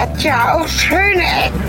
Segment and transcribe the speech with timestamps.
[0.00, 1.60] hat ja auch schöne Ecken.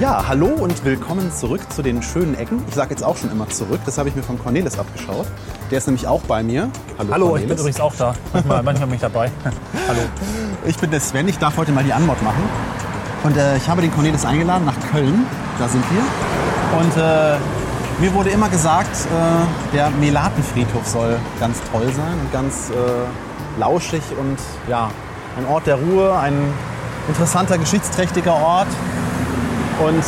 [0.00, 2.64] Ja, hallo und willkommen zurück zu den schönen Ecken.
[2.68, 5.26] Ich sage jetzt auch schon immer zurück, das habe ich mir von Cornelis abgeschaut.
[5.70, 6.70] Der ist nämlich auch bei mir.
[7.10, 8.14] Hallo, ich bin übrigens auch da.
[8.32, 9.30] Manchmal, manchmal bin ich dabei.
[9.88, 10.00] Hallo.
[10.66, 12.65] Ich bin der Sven, ich darf heute mal die Anmod machen.
[13.26, 15.26] Und äh, ich habe den Cornelis eingeladen nach Köln,
[15.58, 16.78] da sind wir.
[16.78, 17.36] Und äh,
[17.98, 24.02] mir wurde immer gesagt, äh, der Melatenfriedhof soll ganz toll sein und ganz äh, lauschig
[24.16, 24.90] und ja,
[25.36, 26.38] ein Ort der Ruhe, ein
[27.08, 28.68] interessanter, geschichtsträchtiger Ort.
[29.84, 30.04] Und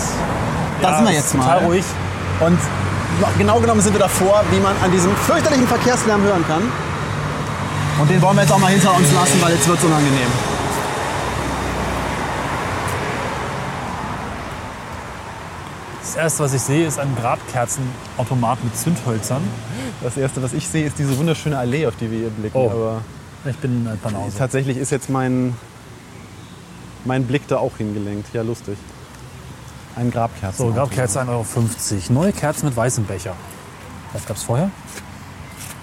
[0.81, 1.43] da Ja, sind wir jetzt mal.
[1.43, 1.85] total ruhig.
[2.39, 2.59] Und
[3.37, 6.63] genau genommen sind wir davor, wie man an diesem fürchterlichen Verkehrslärm hören kann.
[8.01, 10.31] Und den wollen wir jetzt auch mal hinter uns lassen, weil jetzt wird es unangenehm.
[16.19, 19.43] Erste, was ich sehe, ist ein Grabkerzenautomat mit Zündhölzern.
[20.03, 22.59] Das erste, was ich sehe, ist diese wunderschöne Allee, auf die wir hier blicken.
[22.59, 22.71] Oh.
[22.71, 23.01] Aber
[23.51, 24.37] Ich bin ein Banause.
[24.37, 25.55] tatsächlich ist jetzt mein,
[27.05, 28.33] mein Blick da auch hingelenkt.
[28.35, 28.77] Ja, lustig.
[29.97, 30.67] Ein Grabkerzen.
[30.67, 31.45] So, Grabkerze 1,50 Euro.
[32.11, 33.35] Neue Kerzen mit weißem Becher.
[34.13, 34.71] Was gab's vorher?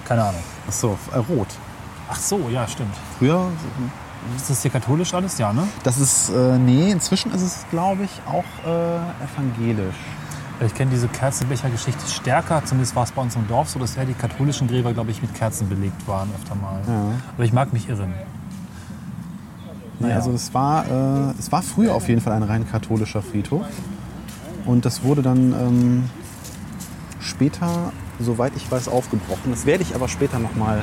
[0.07, 0.43] Keine Ahnung.
[0.67, 1.47] Ach so, äh, rot.
[2.09, 2.95] Ach so, ja, stimmt.
[3.17, 3.49] Früher,
[4.35, 5.37] Ist das hier katholisch alles?
[5.37, 5.67] Ja, ne?
[5.83, 9.95] das ist, äh, nee, inzwischen ist es, glaube ich, auch äh, evangelisch.
[10.61, 12.63] Ich kenne diese Kerzenbecher-Geschichte stärker.
[12.65, 15.21] Zumindest war es bei uns im Dorf so, dass eher die katholischen Gräber, glaube ich,
[15.21, 16.79] mit Kerzen belegt waren öfter mal.
[17.35, 18.13] Aber ich mag mich irren.
[19.99, 20.15] Nee, Naja.
[20.15, 23.65] also es war, äh, es war früher auf jeden Fall ein rein katholischer Friedhof.
[24.65, 26.09] Und das wurde dann ähm,
[27.19, 29.51] später, soweit ich weiß, aufgebrochen.
[29.51, 30.81] Das werde ich aber später nochmal,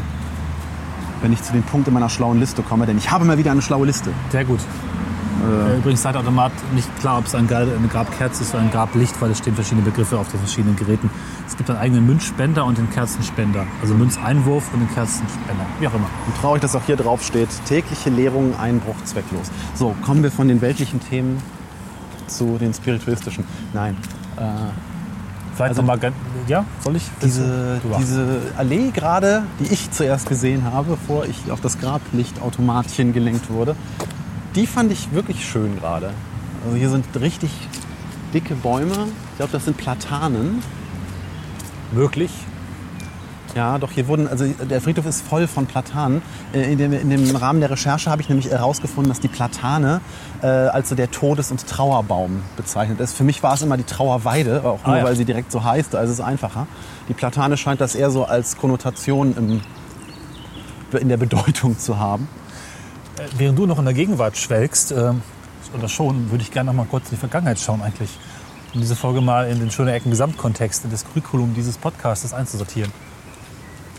[1.22, 3.50] wenn ich zu dem Punkt in meiner schlauen Liste komme, denn ich habe mal wieder
[3.52, 4.10] eine schlaue Liste.
[4.30, 4.60] Sehr gut.
[5.42, 9.20] Äh, Übrigens seid Automat nicht klar, ob es ein eine Grabkerze ist oder ein Grablicht,
[9.20, 11.10] weil es stehen verschiedene Begriffe auf den verschiedenen Geräten.
[11.46, 13.66] Es gibt einen eigenen Münzspender und den Kerzenspender.
[13.80, 15.66] Also Münzeinwurf und den Kerzenspender.
[15.80, 16.06] Wie auch immer.
[16.26, 19.50] Und traurig, dass auch hier drauf steht, tägliche Lehrung, Einbruch, zwecklos.
[19.74, 21.42] So, kommen wir von den weltlichen Themen
[22.28, 23.44] zu den spiritualistischen.
[23.72, 23.96] Nein,
[24.36, 24.42] äh,
[25.54, 26.16] Vielleicht Also- noch mal ganz,
[26.48, 27.02] ja, soll ich?
[27.22, 33.50] diese, diese Allee gerade, die ich zuerst gesehen habe, bevor ich auf das Grablichtautomatchen gelenkt
[33.50, 33.76] wurde,
[34.54, 36.10] die fand ich wirklich schön gerade.
[36.64, 37.50] Also hier sind richtig
[38.34, 38.92] dicke Bäume.
[39.32, 40.62] Ich glaube, das sind Platanen.
[41.92, 42.30] Möglich.
[43.54, 46.22] Ja, doch hier wurden, also der Friedhof ist voll von Platanen.
[46.54, 50.00] Äh, In dem, in dem Rahmen der Recherche habe ich nämlich herausgefunden, dass die Platane
[50.42, 53.14] äh, als so der Todes- und Trauerbaum bezeichnet ist.
[53.14, 55.04] Für mich war es immer die Trauerweide, auch nur Ah, ja.
[55.04, 56.66] weil sie direkt so heißt, also ist es einfacher.
[57.10, 62.28] Die Platane scheint das eher so als Konnotation im, in der Bedeutung zu haben.
[63.22, 65.12] Äh, Während du noch in der Gegenwart schwelgst, äh,
[65.76, 68.10] oder schon, würde ich gerne noch mal kurz in die Vergangenheit schauen eigentlich.
[68.74, 72.92] Um diese Folge mal in den schönen Ecken Gesamtkontext, in das Curriculum dieses Podcasts einzusortieren.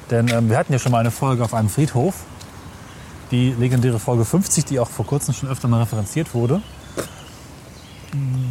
[0.09, 2.15] Denn ähm, wir hatten ja schon mal eine Folge auf einem Friedhof.
[3.31, 6.61] Die legendäre Folge 50, die auch vor kurzem schon öfter mal referenziert wurde.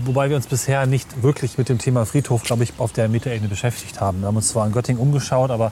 [0.05, 3.49] Wobei wir uns bisher nicht wirklich mit dem Thema Friedhof, glaube ich, auf der Metaebene
[3.49, 4.21] beschäftigt haben.
[4.21, 5.71] Wir haben uns zwar in Göttingen umgeschaut, aber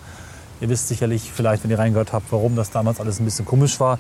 [0.61, 3.81] ihr wisst sicherlich vielleicht, wenn ihr reingehört habt, warum das damals alles ein bisschen komisch
[3.81, 3.99] war.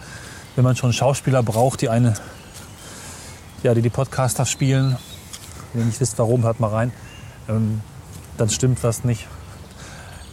[0.60, 2.12] Wenn man schon Schauspieler braucht, die eine,
[3.62, 4.98] ja, die die Podcaster spielen,
[5.72, 6.92] wenn ihr nicht wisst, warum, hört mal rein,
[7.48, 7.80] ähm,
[8.36, 9.26] dann stimmt was nicht.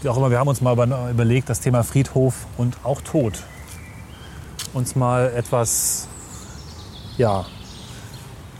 [0.02, 3.42] Wie auch immer, wir haben uns mal über, überlegt, das Thema Friedhof und auch Tod
[4.74, 6.10] uns mal etwas,
[7.18, 7.46] ja,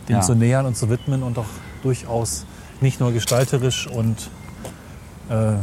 [0.08, 0.22] dem Ja.
[0.22, 1.44] zu nähern und zu widmen und auch
[1.82, 2.46] durchaus
[2.80, 4.30] nicht nur gestalterisch und
[5.28, 5.56] äh,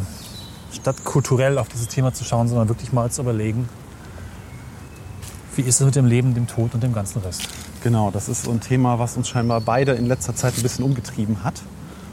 [0.71, 3.67] stadtkulturell auf dieses Thema zu schauen, sondern wirklich mal zu überlegen,
[5.55, 7.47] wie ist es mit dem Leben, dem Tod und dem ganzen Rest.
[7.83, 10.83] Genau, das ist so ein Thema, was uns scheinbar beide in letzter Zeit ein bisschen
[10.85, 11.61] umgetrieben hat.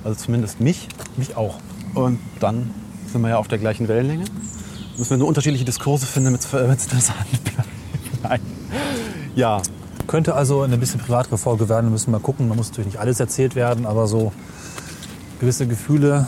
[0.05, 0.89] Also zumindest mich.
[1.17, 1.57] Mich auch.
[1.95, 2.71] Und dann
[3.11, 4.25] sind wir ja auf der gleichen Wellenlänge.
[4.97, 7.69] Müssen wir nur unterschiedliche Diskurse finden, damit es interessant bleibt.
[8.23, 8.41] Nein.
[9.35, 9.63] Ja,
[10.07, 12.49] Könnte also eine bisschen privatere Folge werden, müssen wir mal gucken.
[12.49, 14.33] Da muss natürlich nicht alles erzählt werden, aber so
[15.41, 16.27] gewisse Gefühle,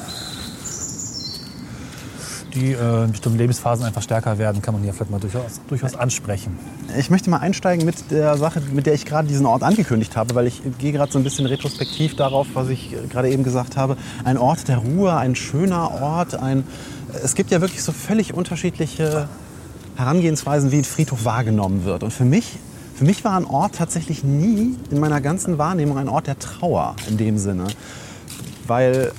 [2.55, 5.95] die äh, in bestimmten Lebensphasen einfach stärker werden, kann man hier vielleicht mal durchaus, durchaus
[5.95, 6.59] ansprechen.
[6.99, 10.35] Ich möchte mal einsteigen mit der Sache, mit der ich gerade diesen Ort angekündigt habe,
[10.35, 13.97] weil ich gehe gerade so ein bisschen retrospektiv darauf, was ich gerade eben gesagt habe.
[14.25, 16.65] Ein Ort der Ruhe, ein schöner Ort, ein
[17.23, 19.29] es gibt ja wirklich so völlig unterschiedliche
[19.97, 22.03] Herangehensweisen, wie ein Friedhof wahrgenommen wird.
[22.03, 22.59] Und für mich,
[22.95, 26.97] für mich war ein Ort tatsächlich nie in meiner ganzen Wahrnehmung ein Ort der Trauer
[27.09, 27.67] in dem Sinne.
[28.67, 29.13] Weil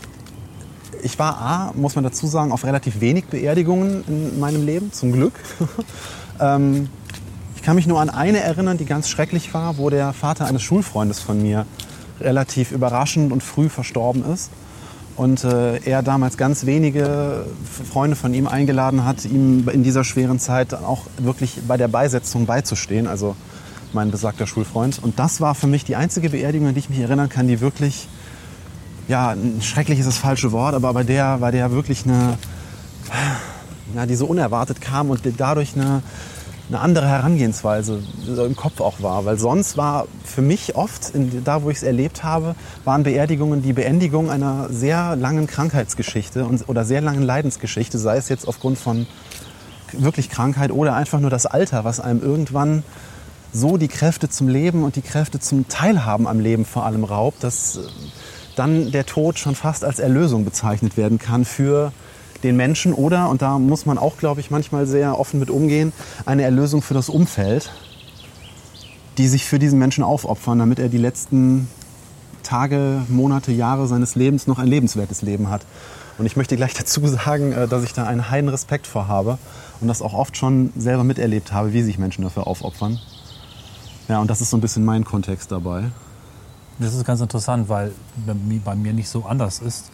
[1.04, 5.12] ich war A, muss man dazu sagen, auf relativ wenig Beerdigungen in meinem Leben, zum
[5.12, 5.34] Glück.
[6.40, 6.90] ähm,
[7.56, 10.62] ich kann mich nur an eine erinnern, die ganz schrecklich war, wo der Vater eines
[10.62, 11.66] Schulfreundes von mir
[12.20, 14.52] relativ überraschend und früh verstorben ist.
[15.16, 17.46] Und äh, er damals ganz wenige
[17.90, 22.46] Freunde von ihm eingeladen hat, ihm in dieser schweren Zeit auch wirklich bei der Beisetzung
[22.46, 23.08] beizustehen.
[23.08, 23.36] Also
[23.96, 25.00] mein besagter Schulfreund.
[25.02, 27.62] Und das war für mich die einzige Beerdigung, an die ich mich erinnern kann, die
[27.62, 28.08] wirklich,
[29.08, 32.38] ja, schrecklich ist das falsche Wort, aber bei der, bei der wirklich eine,
[33.96, 36.02] ja, die so unerwartet kam und dadurch eine,
[36.70, 39.26] eine andere Herangehensweise im Kopf auch war.
[39.26, 43.62] Weil sonst war für mich oft, in, da wo ich es erlebt habe, waren Beerdigungen
[43.62, 48.80] die Beendigung einer sehr langen Krankheitsgeschichte und, oder sehr langen Leidensgeschichte, sei es jetzt aufgrund
[48.80, 49.06] von
[49.92, 52.84] wirklich Krankheit oder einfach nur das Alter, was einem irgendwann
[53.54, 57.44] so die Kräfte zum Leben und die Kräfte zum Teilhaben am Leben vor allem raubt,
[57.44, 57.80] dass
[58.56, 61.92] dann der Tod schon fast als Erlösung bezeichnet werden kann für
[62.44, 65.94] den Menschen oder, und da muss man auch, glaube ich, manchmal sehr offen mit umgehen,
[66.26, 67.72] eine Erlösung für das Umfeld,
[69.18, 71.68] die sich für diesen Menschen aufopfern, damit er die letzten
[72.44, 75.66] Tage, Monate, Jahre seines Lebens noch ein lebenswertes Leben hat.
[76.18, 79.38] Und ich möchte gleich dazu sagen, äh, dass ich da einen heiden Respekt vor habe
[79.82, 83.00] und das auch oft schon selber miterlebt habe, wie sich Menschen dafür aufopfern.
[84.08, 85.86] Ja, und das ist so ein bisschen mein Kontext dabei.
[86.78, 87.94] Das ist ganz interessant, weil
[88.66, 89.92] bei mir nicht so anders ist.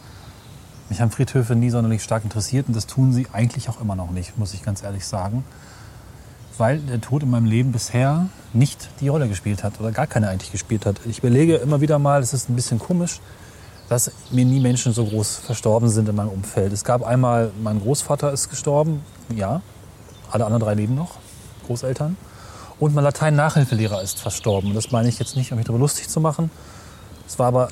[0.88, 4.10] Mich haben Friedhöfe nie sonderlich stark interessiert und das tun sie eigentlich auch immer noch
[4.10, 5.44] nicht, muss ich ganz ehrlich sagen.
[6.58, 10.28] Weil der Tod in meinem Leben bisher nicht die Rolle gespielt hat oder gar keine
[10.28, 11.00] eigentlich gespielt hat.
[11.06, 13.20] Ich überlege immer wieder mal, es ist ein bisschen komisch,
[13.88, 16.72] dass mir nie Menschen so groß verstorben sind in meinem Umfeld.
[16.72, 19.02] Es gab einmal, mein Großvater ist gestorben,
[19.34, 19.62] ja,
[20.30, 21.16] alle anderen drei leben noch,
[21.66, 22.16] Großeltern.
[22.82, 24.74] Und mein Latein-Nachhilfelehrer ist verstorben.
[24.74, 26.50] Das meine ich jetzt nicht, um mich darüber lustig zu machen.
[27.28, 27.68] Es war aber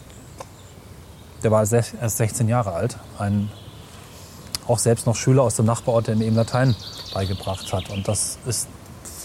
[1.42, 3.50] der war erst 16 Jahre alt, ein
[4.68, 6.76] auch selbst noch Schüler aus dem Nachbarort, der mir eben Latein
[7.12, 7.90] beigebracht hat.
[7.90, 8.68] Und das ist,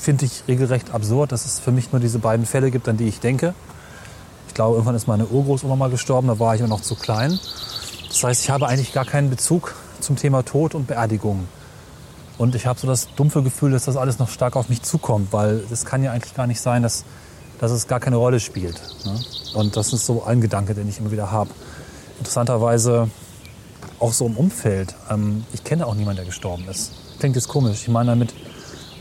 [0.01, 3.07] finde ich, regelrecht absurd, dass es für mich nur diese beiden Fälle gibt, an die
[3.07, 3.53] ich denke.
[4.47, 7.39] Ich glaube, irgendwann ist meine Urgroßoma mal gestorben, da war ich noch zu klein.
[8.07, 11.47] Das heißt, ich habe eigentlich gar keinen Bezug zum Thema Tod und Beerdigung.
[12.37, 15.31] Und ich habe so das dumpfe Gefühl, dass das alles noch stark auf mich zukommt,
[15.31, 17.05] weil es kann ja eigentlich gar nicht sein, dass,
[17.59, 18.81] dass es gar keine Rolle spielt.
[19.05, 19.19] Ne?
[19.53, 21.49] Und das ist so ein Gedanke, den ich immer wieder habe
[22.19, 23.09] interessanterweise
[23.99, 24.95] auch so im Umfeld.
[25.09, 26.91] Ähm, ich kenne auch niemanden, der gestorben ist.
[27.19, 27.81] Klingt jetzt komisch.
[27.83, 28.33] Ich meine damit,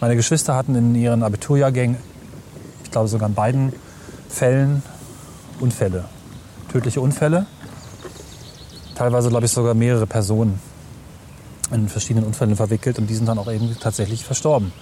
[0.01, 1.97] meine Geschwister hatten in ihren Abiturjahrgängen,
[2.85, 3.73] ich glaube sogar in beiden
[4.29, 4.83] Fällen,
[5.61, 6.05] Unfälle.
[6.71, 7.47] Tödliche Unfälle.
[8.95, 10.61] Teilweise, glaube ich, sogar mehrere Personen
[11.73, 14.73] in verschiedenen Unfällen verwickelt und die sind dann auch eben tatsächlich verstorben.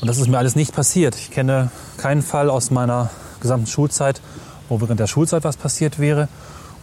[0.00, 1.14] Und das ist mir alles nicht passiert.
[1.14, 3.10] Ich kenne keinen Fall aus meiner
[3.40, 4.20] gesamten Schulzeit,
[4.68, 6.28] wo während der Schulzeit was passiert wäre.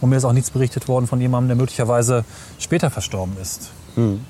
[0.00, 2.24] Und mir ist auch nichts berichtet worden von jemandem, der möglicherweise
[2.58, 3.70] später verstorben ist.
[3.96, 4.24] Mhm.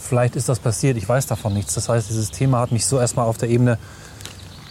[0.00, 1.74] Vielleicht ist das passiert, ich weiß davon nichts.
[1.74, 3.78] Das heißt, dieses Thema hat mich so erstmal auf der Ebene,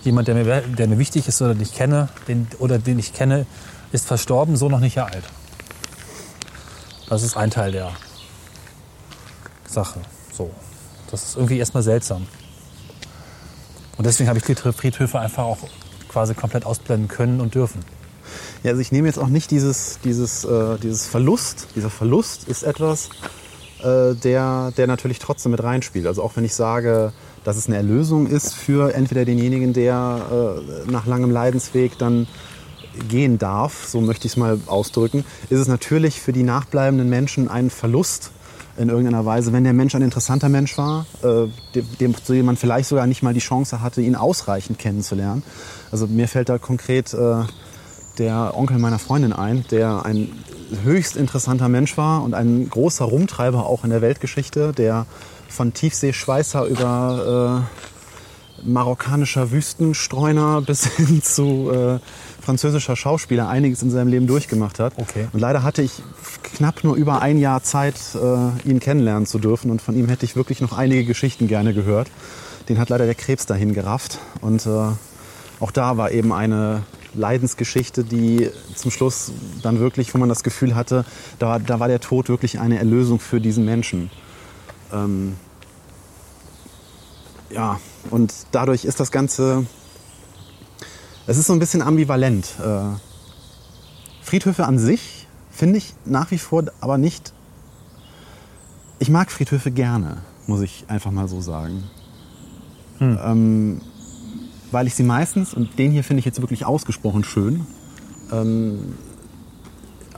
[0.04, 3.14] jemand, der mir, der mir wichtig ist oder den ich kenne, den, oder den ich
[3.14, 3.46] kenne,
[3.92, 5.26] ist verstorben, so noch nicht ereilt.
[7.10, 7.92] Das ist ein Teil der
[9.72, 10.00] Sache.
[10.32, 10.50] So.
[11.12, 12.26] Das ist irgendwie erstmal seltsam.
[13.98, 15.60] Und deswegen habe ich die Friedhöfe einfach auch
[16.08, 17.82] quasi komplett ausblenden können und dürfen.
[18.64, 21.68] Ja, also ich nehme jetzt auch nicht dieses, dieses, äh, dieses Verlust.
[21.76, 23.10] Dieser Verlust ist etwas,
[23.84, 26.08] äh, der, der natürlich trotzdem mit reinspielt.
[26.08, 27.12] Also auch wenn ich sage,
[27.44, 30.22] dass es eine Erlösung ist für entweder denjenigen, der
[30.88, 32.28] äh, nach langem Leidensweg dann
[33.10, 37.50] gehen darf, so möchte ich es mal ausdrücken, ist es natürlich für die nachbleibenden Menschen
[37.50, 38.32] ein Verlust
[38.82, 42.46] in irgendeiner Weise, wenn der Mensch ein interessanter Mensch war, äh, dem, dem, zu dem
[42.46, 45.44] man vielleicht sogar nicht mal die Chance hatte, ihn ausreichend kennenzulernen.
[45.92, 47.44] Also mir fällt da konkret äh,
[48.18, 50.32] der Onkel meiner Freundin ein, der ein
[50.84, 55.06] höchst interessanter Mensch war und ein großer Rumtreiber auch in der Weltgeschichte, der
[55.48, 58.01] von Tiefseeschweißer über äh,
[58.64, 62.00] marokkanischer Wüstenstreuner bis hin zu äh,
[62.42, 64.94] französischer Schauspieler einiges in seinem Leben durchgemacht hat.
[64.98, 65.28] Okay.
[65.32, 66.02] Und leider hatte ich
[66.44, 69.72] knapp nur über ein Jahr Zeit, äh, ihn kennenlernen zu dürfen.
[69.72, 72.10] Und von ihm hätte ich wirklich noch einige Geschichten gerne gehört.
[72.70, 74.20] Den hat leider der Krebs dahin gerafft.
[74.42, 74.70] Und äh,
[75.60, 80.76] auch da war eben eine Leidensgeschichte, die zum Schluss dann wirklich, wo man das Gefühl
[80.76, 81.06] hatte,
[81.40, 84.10] da, da war der Tod wirklich eine Erlösung für diesen Menschen.
[84.94, 85.36] Ähm,
[87.50, 89.66] ja, und dadurch ist das Ganze,
[91.28, 92.48] es ist so ein bisschen ambivalent.
[92.64, 92.98] Äh,
[94.22, 97.34] Friedhöfe an sich finde ich nach wie vor aber nicht,
[99.00, 100.18] ich mag Friedhöfe gerne,
[100.48, 101.84] muss ich einfach mal so sagen.
[103.00, 103.20] Hm.
[103.24, 103.82] Ähm,
[104.72, 107.66] weil ich sie meistens, und den hier finde ich jetzt wirklich ausgesprochen schön,
[108.32, 108.96] ähm,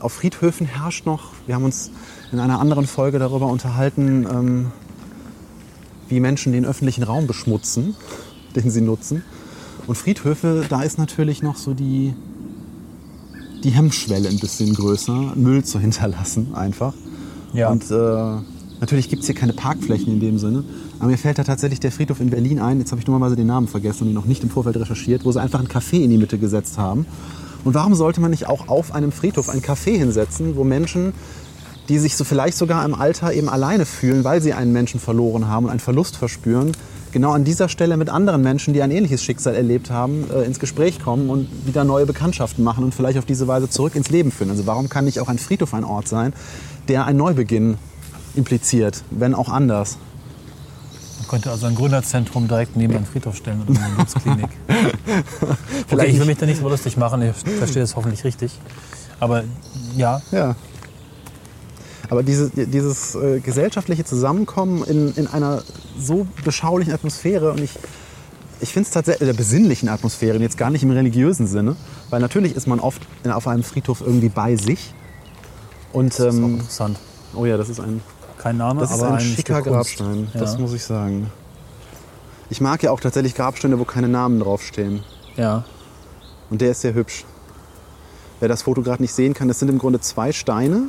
[0.00, 1.90] auf Friedhöfen herrscht noch, wir haben uns
[2.30, 4.72] in einer anderen Folge darüber unterhalten, ähm,
[6.08, 7.94] wie Menschen den öffentlichen Raum beschmutzen,
[8.56, 9.22] den sie nutzen.
[9.86, 12.14] Und Friedhöfe, da ist natürlich noch so die,
[13.62, 16.94] die Hemmschwelle ein bisschen größer, Müll zu hinterlassen einfach.
[17.52, 17.70] Ja.
[17.70, 18.42] Und äh,
[18.80, 20.64] natürlich gibt es hier keine Parkflächen in dem Sinne.
[20.98, 22.78] Aber mir fällt da tatsächlich der Friedhof in Berlin ein.
[22.78, 25.32] Jetzt habe ich dummerweise den Namen vergessen und ihn noch nicht im Vorfeld recherchiert, wo
[25.32, 27.06] sie einfach ein Café in die Mitte gesetzt haben.
[27.64, 31.12] Und warum sollte man nicht auch auf einem Friedhof ein Café hinsetzen, wo Menschen,
[31.88, 35.48] die sich so vielleicht sogar im Alter eben alleine fühlen, weil sie einen Menschen verloren
[35.48, 36.72] haben und einen Verlust verspüren,
[37.12, 40.58] genau an dieser Stelle mit anderen Menschen, die ein ähnliches Schicksal erlebt haben, äh, ins
[40.58, 44.32] Gespräch kommen und wieder neue Bekanntschaften machen und vielleicht auf diese Weise zurück ins Leben
[44.32, 44.50] führen.
[44.50, 46.32] Also warum kann nicht auch ein Friedhof ein Ort sein,
[46.88, 47.76] der ein Neubeginn
[48.34, 49.98] impliziert, wenn auch anders?
[51.20, 54.48] Man könnte also ein Gründerzentrum direkt neben einen Friedhof stellen oder eine Geburtsklinik.
[54.68, 55.54] okay,
[55.86, 58.58] Vielleicht ich will mich da nicht so lustig machen, ich verstehe das hoffentlich richtig.
[59.20, 59.44] Aber
[59.96, 60.56] ja, Ja.
[62.10, 65.62] Aber diese, dieses äh, gesellschaftliche Zusammenkommen in, in einer
[65.98, 67.72] so beschaulichen Atmosphäre und ich,
[68.60, 71.76] ich finde es tatsächlich, der besinnlichen Atmosphäre, und jetzt gar nicht im religiösen Sinne,
[72.10, 74.94] weil natürlich ist man oft in, auf einem Friedhof irgendwie bei sich.
[75.92, 76.98] Und, das ist auch ähm, interessant.
[77.34, 78.00] oh ja, das ist ein,
[78.38, 79.62] Kein Name, das ist aber ein, Stück schicker.
[79.62, 80.58] Grabstein, das Ja.
[80.58, 81.30] muss ich sagen.
[82.50, 85.00] Ich mag ja auch tatsächlich Grabsteine, wo keine Namen draufstehen.
[85.36, 85.64] Ja,
[86.50, 87.24] Und der ist sehr hübsch.
[88.40, 90.88] Wer das Foto gerade nicht sehen kann, das sind im Grunde zwei Steine.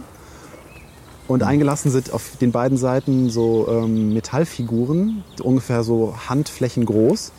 [1.27, 7.31] Und eingelassen sind auf den beiden Seiten so ähm, Metallfiguren, ungefähr so Handflächen groß,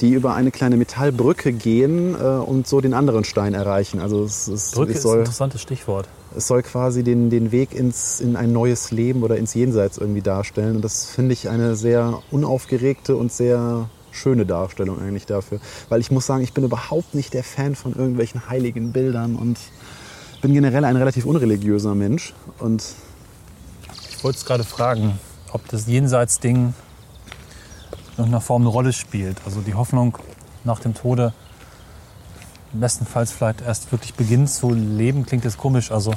[0.00, 4.00] die über eine kleine Metallbrücke gehen äh, und so den anderen Stein erreichen.
[4.00, 6.08] Also es, es, Brücke es, ist ein soll, interessantes Stichwort.
[6.34, 10.22] es soll quasi den, den Weg ins, in ein neues Leben oder ins Jenseits irgendwie
[10.22, 10.76] darstellen.
[10.76, 15.60] Und das finde ich eine sehr unaufgeregte und sehr schöne Darstellung eigentlich dafür.
[15.90, 19.58] Weil ich muss sagen, ich bin überhaupt nicht der Fan von irgendwelchen heiligen Bildern und
[20.40, 22.32] bin generell ein relativ unreligiöser Mensch.
[22.58, 22.84] Und
[24.18, 25.20] Ich wollte es gerade fragen,
[25.52, 26.74] ob das Jenseits-Ding in
[28.16, 29.36] irgendeiner Form eine Rolle spielt.
[29.44, 30.18] Also die Hoffnung
[30.64, 31.32] nach dem Tode
[32.72, 35.92] bestenfalls vielleicht erst wirklich beginnt zu leben, klingt jetzt komisch.
[35.92, 36.14] Also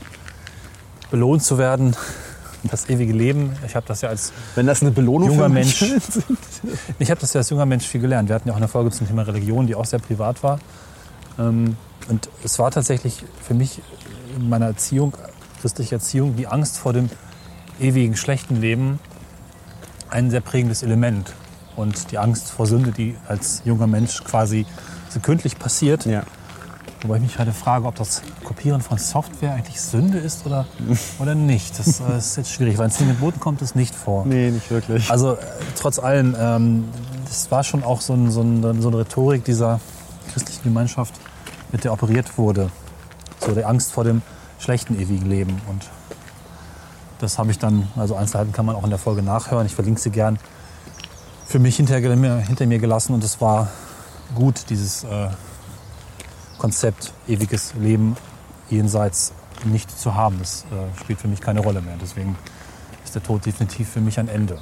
[1.12, 1.96] belohnt zu werden,
[2.64, 3.56] das ewige Leben.
[3.68, 5.86] Ich habe das ja als wenn das eine Belohnung Junger für Mensch.
[6.98, 8.30] Ich habe das ja als junger Mensch viel gelernt.
[8.30, 10.60] Wir hatten ja auch eine Folge zum Thema Religion, die auch sehr privat war.
[11.38, 11.78] Ähm,
[12.10, 13.80] Und es war tatsächlich für mich
[14.36, 15.14] in meiner Erziehung,
[15.62, 17.12] christliche Erziehung, die Angst vor dem
[17.82, 19.00] ewigen schlechten Leben
[20.10, 21.34] ein sehr prägendes Element.
[21.76, 24.66] Und die Angst vor Sünde, die als junger Mensch quasi
[25.10, 26.06] sekündlich passiert.
[26.06, 26.24] Ja.
[27.02, 30.68] Wobei ich mich gerade frage, ob das Kopieren von Software eigentlich Sünde ist oder,
[31.20, 31.80] oder nicht.
[31.80, 34.26] Das äh, ist jetzt schwierig, weil in zehn Geboten kommt es nicht vor.
[34.26, 35.10] Nee, nicht wirklich.
[35.10, 35.38] Also äh,
[35.80, 36.90] trotz allem, ähm,
[37.26, 39.80] das war schon auch so, ein, so, ein, so eine Rhetorik dieser
[40.32, 41.14] christlichen Gemeinschaft,
[41.72, 42.70] mit der operiert wurde.
[43.40, 44.22] So die Angst vor dem
[44.60, 45.60] schlechten ewigen Leben.
[45.68, 45.90] Und
[47.22, 49.66] das habe ich dann, also Einzelheiten kann man auch in der Folge nachhören.
[49.66, 50.40] Ich verlinke sie gern.
[51.46, 53.68] Für mich hinter, mir- hinter mir gelassen und es war
[54.36, 55.28] gut, dieses äh,
[56.58, 58.16] Konzept ewiges Leben
[58.70, 59.34] jenseits
[59.66, 60.38] nicht zu haben.
[60.40, 61.96] Das äh, spielt für mich keine Rolle mehr.
[62.02, 62.38] Deswegen
[63.04, 64.58] ist der Tod definitiv für mich ein Ende.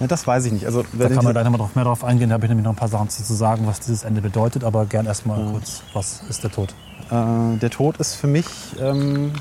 [0.00, 0.66] Ja, das weiß ich nicht.
[0.66, 2.28] Also, Da kann man gleich noch mal drauf, mehr drauf eingehen.
[2.28, 4.62] Da habe ich nämlich noch ein paar Sachen zu sagen, was dieses Ende bedeutet.
[4.64, 6.74] Aber gern erstmal kurz, was ist der Tod?
[7.10, 8.46] Äh, der Tod ist für mich,
[8.80, 9.32] ähm,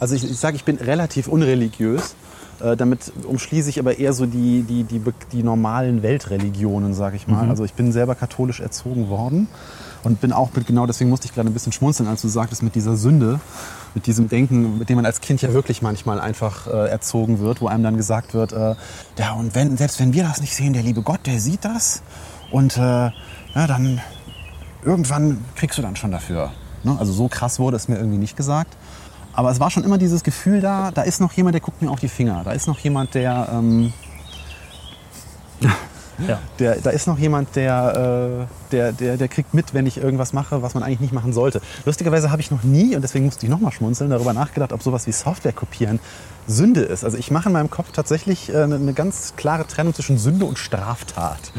[0.00, 2.14] also ich, ich sage, ich bin relativ unreligiös.
[2.60, 7.26] Äh, damit umschließe ich aber eher so die, die, die, die normalen Weltreligionen, sage ich
[7.26, 7.50] mal.
[7.50, 9.48] Also ich bin selber katholisch erzogen worden
[10.04, 12.62] und bin auch, mit, genau deswegen musste ich gerade ein bisschen schmunzeln, als du sagtest,
[12.62, 13.40] mit dieser Sünde,
[13.94, 17.60] mit diesem Denken, mit dem man als Kind ja wirklich manchmal einfach äh, erzogen wird,
[17.60, 18.74] wo einem dann gesagt wird, äh,
[19.18, 22.02] ja und wenn, selbst wenn wir das nicht sehen, der liebe Gott, der sieht das
[22.50, 23.12] und äh, ja,
[23.66, 24.00] dann
[24.84, 26.52] irgendwann kriegst du dann schon dafür.
[26.84, 26.96] Ne?
[26.98, 28.76] Also so krass wurde es mir irgendwie nicht gesagt.
[29.36, 31.90] Aber es war schon immer dieses Gefühl da, da ist noch jemand, der guckt mir
[31.90, 32.40] auf die Finger.
[32.42, 33.92] Da ist noch jemand, der, ähm,
[36.26, 36.38] Ja.
[36.58, 40.32] der da ist noch jemand, der, äh, der, der, der kriegt mit, wenn ich irgendwas
[40.32, 41.60] mache, was man eigentlich nicht machen sollte.
[41.84, 45.06] Lustigerweise habe ich noch nie, und deswegen musste ich nochmal schmunzeln, darüber nachgedacht, ob sowas
[45.06, 46.00] wie Software kopieren
[46.46, 47.04] Sünde ist.
[47.04, 50.46] Also ich mache in meinem Kopf tatsächlich äh, eine eine ganz klare Trennung zwischen Sünde
[50.46, 51.52] und Straftat.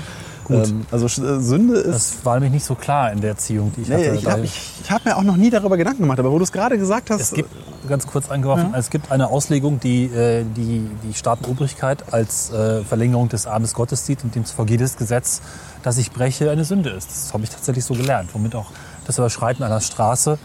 [0.47, 0.67] Gut.
[0.67, 3.81] Ähm, also äh, Sünde ist Das war nämlich nicht so klar in der Erziehung, die
[3.81, 4.15] ich Nee, hatte.
[4.15, 4.47] ich habe
[4.89, 7.19] hab mir auch noch nie darüber Gedanken gemacht, aber wo du es gerade gesagt hast,
[7.19, 7.49] es gibt,
[7.87, 13.29] ganz kurz eingeworfen, es gibt eine Auslegung, die äh, die, die Staatenobrigkeit als äh, Verlängerung
[13.29, 15.41] des Armes Gottes sieht und demzufolge jedes Gesetz,
[15.83, 17.09] das ich breche, eine Sünde ist.
[17.09, 18.67] Das habe ich tatsächlich so gelernt, womit auch
[19.05, 20.37] das Überschreiten einer Straße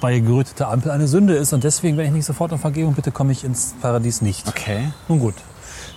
[0.00, 1.52] bei geröteter Ampel eine Sünde ist.
[1.52, 4.46] Und deswegen, wenn ich nicht sofort um Vergebung bitte, komme ich ins Paradies nicht.
[4.46, 4.92] okay.
[5.08, 5.34] Nun gut,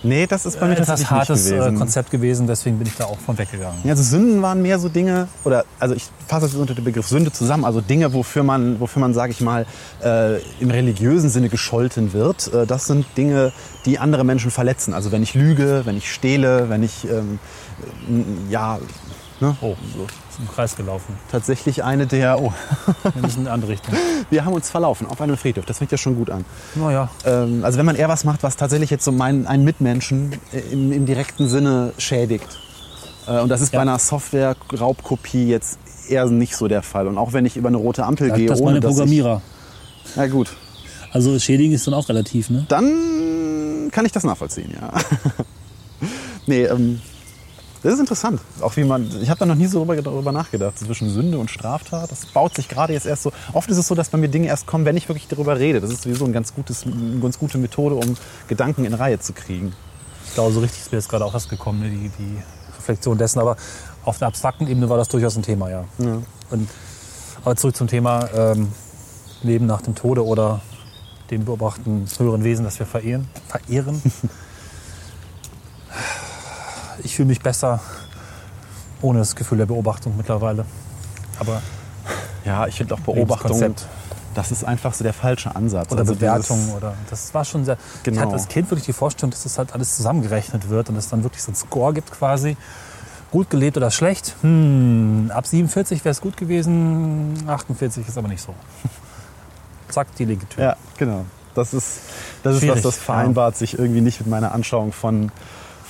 [0.02, 1.76] Nee, das ist bei mir etwas tatsächlich hartes äh, gewesen.
[1.76, 3.80] Konzept gewesen, deswegen bin ich da auch von weggegangen.
[3.84, 7.06] Ja, also Sünden waren mehr so Dinge, oder also ich fasse das unter den Begriff
[7.06, 9.66] Sünde zusammen, also Dinge, wofür man, wofür man, sage ich mal,
[10.02, 12.52] äh, im religiösen Sinne gescholten wird.
[12.54, 13.52] Äh, das sind Dinge,
[13.84, 14.94] die andere Menschen verletzen.
[14.94, 17.38] Also wenn ich lüge, wenn ich stehle, wenn ich ähm,
[18.08, 18.78] n- ja
[19.42, 19.56] Ne?
[19.62, 20.06] Oh, so.
[20.40, 21.16] Im Kreis gelaufen.
[21.30, 22.52] Tatsächlich eine der, oh,
[23.14, 23.94] Wir müssen in eine andere Richtung.
[24.30, 25.66] wir haben uns verlaufen auf einem Friedhof.
[25.66, 26.44] Das fängt ja schon gut an.
[26.74, 30.36] Naja, Ähm, also wenn man eher was macht, was tatsächlich jetzt so meinen, einen Mitmenschen
[30.72, 32.48] im, im direkten Sinne schädigt.
[33.26, 33.78] Äh, und das ist Ja.
[33.78, 35.78] bei einer Software-Raubkopie jetzt
[36.08, 37.06] eher nicht so der Fall.
[37.06, 38.96] Und auch wenn ich über eine rote Ampel Sagt gehe, das ohne meine dass ich...
[38.96, 39.42] Programmierer.
[40.16, 40.48] Na gut,
[41.12, 42.64] Also schädigen ist dann auch relativ, ne?
[42.68, 44.90] dann kann ich das nachvollziehen, ja.
[46.46, 47.00] nee, ähm,
[47.82, 48.40] das ist interessant.
[48.60, 51.50] Auch wie man, ich habe da noch nie so drüber, darüber nachgedacht, zwischen Sünde und
[51.50, 52.10] Straftat.
[52.10, 53.32] Das baut sich gerade jetzt erst so.
[53.54, 55.80] Oft ist es so, dass bei mir Dinge erst kommen, wenn ich wirklich darüber rede.
[55.80, 58.16] Das ist sowieso ein ganz gutes, eine ganz gute Methode, um
[58.48, 59.72] Gedanken in Reihe zu kriegen.
[60.26, 61.88] ich glaube, so richtig ist mir jetzt gerade auch was gekommen, ne?
[61.88, 62.42] die, die
[62.76, 63.38] Reflexion dessen.
[63.38, 63.56] Aber
[64.04, 65.84] auf der abstrakten Ebene war das durchaus ein Thema, ja.
[66.50, 66.68] Und,
[67.44, 68.72] aber zurück zum Thema ähm,
[69.42, 70.60] Leben nach dem Tode oder
[71.30, 73.28] dem beobachten höheren Wesen, das wir verehren.
[73.48, 74.02] verehren.
[77.04, 77.80] ich fühle mich besser
[79.02, 80.64] ohne das Gefühl der Beobachtung mittlerweile.
[81.38, 81.62] Aber
[82.44, 83.74] Ja, ich finde auch Beobachtung,
[84.34, 85.90] das ist einfach so der falsche Ansatz.
[85.90, 87.76] oder Also Bewertung oder das war schon sehr.
[87.96, 88.20] Ich Genau.
[88.22, 91.22] hatte als Kind wirklich die Vorstellung, dass das halt alles zusammengerechnet wird und es dann
[91.22, 92.56] wirklich so einen Score gibt quasi.
[93.32, 94.34] Gut gelebt oder schlecht?
[94.42, 98.54] Hm, ab 47 wäre es gut gewesen, 48 ist aber nicht so.
[99.88, 100.64] Zack, die linke Tür.
[100.64, 101.24] Ja, genau.
[101.54, 102.00] Das ist,
[102.42, 103.02] das ist was, das ja.
[103.02, 105.30] vereinbart sich irgendwie nicht mit meiner Anschauung von,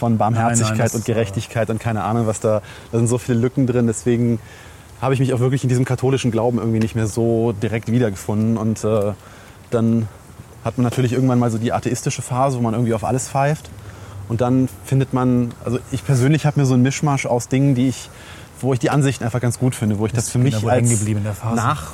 [0.00, 3.18] von Barmherzigkeit Nein, nein, und äh, Gerechtigkeit und keine Ahnung, was da, da sind so
[3.18, 3.86] viele Lücken drin.
[3.86, 4.40] Deswegen
[5.00, 8.56] habe ich mich auch wirklich in diesem katholischen Glauben irgendwie nicht mehr so direkt wiedergefunden.
[8.56, 9.12] Und äh,
[9.70, 10.08] dann
[10.64, 13.70] hat man natürlich irgendwann mal so die atheistische Phase, wo man irgendwie auf alles pfeift.
[14.28, 17.88] Und dann findet man, also ich persönlich habe mir so einen Mischmasch aus Dingen, die
[17.88, 18.08] ich,
[18.60, 20.64] wo ich die Ansichten einfach ganz gut finde, wo ich das für bin mich als
[20.64, 21.56] hängen geblieben in der Phase.
[21.56, 21.92] nach,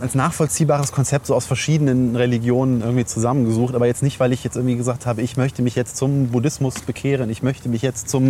[0.00, 4.56] als nachvollziehbares Konzept so aus verschiedenen Religionen irgendwie zusammengesucht, aber jetzt nicht, weil ich jetzt
[4.56, 8.28] irgendwie gesagt habe, ich möchte mich jetzt zum Buddhismus bekehren, ich möchte mich jetzt zum,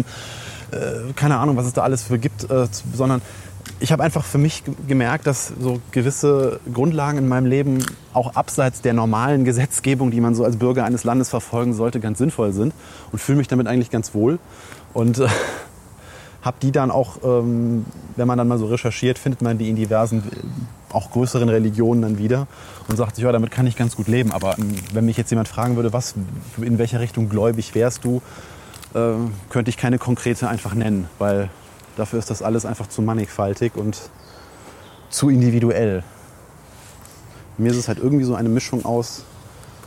[0.71, 3.23] äh, keine Ahnung, was es da alles für gibt, äh, sondern
[3.81, 7.79] ich habe einfach für mich ge- gemerkt, dass so gewisse Grundlagen in meinem Leben
[8.13, 12.19] auch abseits der normalen Gesetzgebung, die man so als Bürger eines Landes verfolgen sollte, ganz
[12.19, 12.75] sinnvoll sind
[13.13, 14.39] und fühle mich damit eigentlich ganz wohl
[14.93, 15.27] und äh,
[16.43, 19.77] habe die dann auch, ähm, wenn man dann mal so recherchiert, findet man die in
[19.77, 22.49] diversen, äh, auch größeren Religionen dann wieder
[22.89, 24.33] und sagt sich, ja, damit kann ich ganz gut leben.
[24.33, 26.15] Aber ähm, wenn mich jetzt jemand fragen würde, was,
[26.61, 28.21] in welcher Richtung gläubig wärst du,
[28.95, 29.13] äh,
[29.51, 31.49] könnte ich keine konkrete einfach nennen, weil
[31.97, 34.11] dafür ist das alles einfach zu mannigfaltig und
[35.11, 36.03] zu individuell.
[37.57, 39.25] Mir ist es halt irgendwie so eine Mischung aus,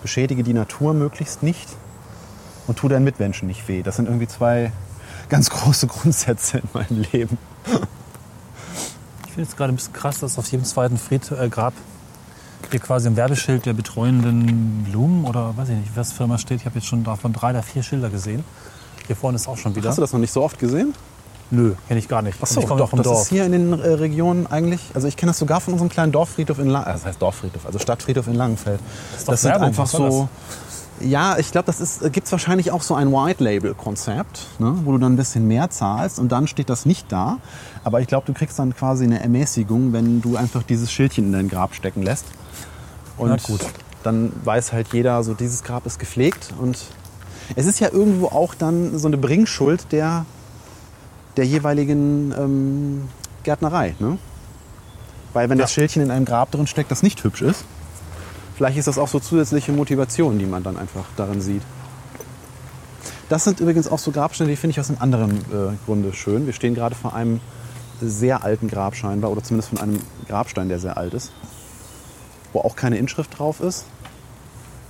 [0.02, 1.68] beschädige die Natur möglichst nicht
[2.68, 3.82] und tu deinen Mitmenschen nicht weh.
[3.84, 4.72] Das sind irgendwie zwei
[5.30, 7.38] ganz große Grundsätze in meinem Leben.
[9.26, 11.74] Ich finde es gerade ein bisschen krass, dass auf jedem zweiten Fried, äh, Grab
[12.72, 16.62] hier quasi ein Werbeschild der betreuenden Blumen oder weiß ich nicht, was Firma steht.
[16.62, 18.44] Ich habe jetzt schon davon drei oder vier Schilder gesehen.
[19.08, 19.90] Hier vorne ist auch schon wieder.
[19.90, 20.94] Hast du das noch nicht so oft gesehen?
[21.52, 22.40] Nö, kenne ich gar nicht.
[22.42, 23.22] Ach so, ich komme doch, vom das Dorf.
[23.22, 26.12] ist hier in den äh, Regionen eigentlich, also ich kenne das sogar von unserem kleinen
[26.12, 28.80] Dorffriedhof in Langenfeld, das heißt Dorffriedhof, also Stadtfriedhof in Langenfeld.
[29.16, 30.30] ist doch Werbung, was soll so,
[31.02, 34.98] ja, ich glaube, das ist, gibt es wahrscheinlich auch so ein White-Label-Konzept, ne, wo du
[34.98, 37.38] dann ein bisschen mehr zahlst und dann steht das nicht da.
[37.84, 41.32] Aber ich glaube, du kriegst dann quasi eine Ermäßigung, wenn du einfach dieses Schildchen in
[41.34, 42.26] dein Grab stecken lässt.
[43.18, 43.62] Und Na gut.
[44.04, 46.78] dann weiß halt jeder, so dieses Grab ist gepflegt und
[47.56, 50.26] es ist ja irgendwo auch dann so eine Bringschuld der
[51.38, 53.10] der jeweiligen ähm,
[53.44, 53.96] Gärtnerei.
[54.00, 54.18] Ne?
[55.34, 57.66] Weil wenn das Schildchen in einem Grab drin steckt, das nicht hübsch ist,
[58.56, 61.62] vielleicht ist das auch so zusätzliche Motivation, die man dann einfach darin sieht.
[63.30, 66.46] Das sind übrigens auch so Grabsteine, die finde ich aus einem anderen äh, Grunde schön.
[66.46, 67.40] Wir stehen gerade vor einem
[68.02, 71.32] sehr alten Grab scheinbar, oder zumindest von einem Grabstein, der sehr alt ist,
[72.54, 73.86] wo auch keine Inschrift drauf ist,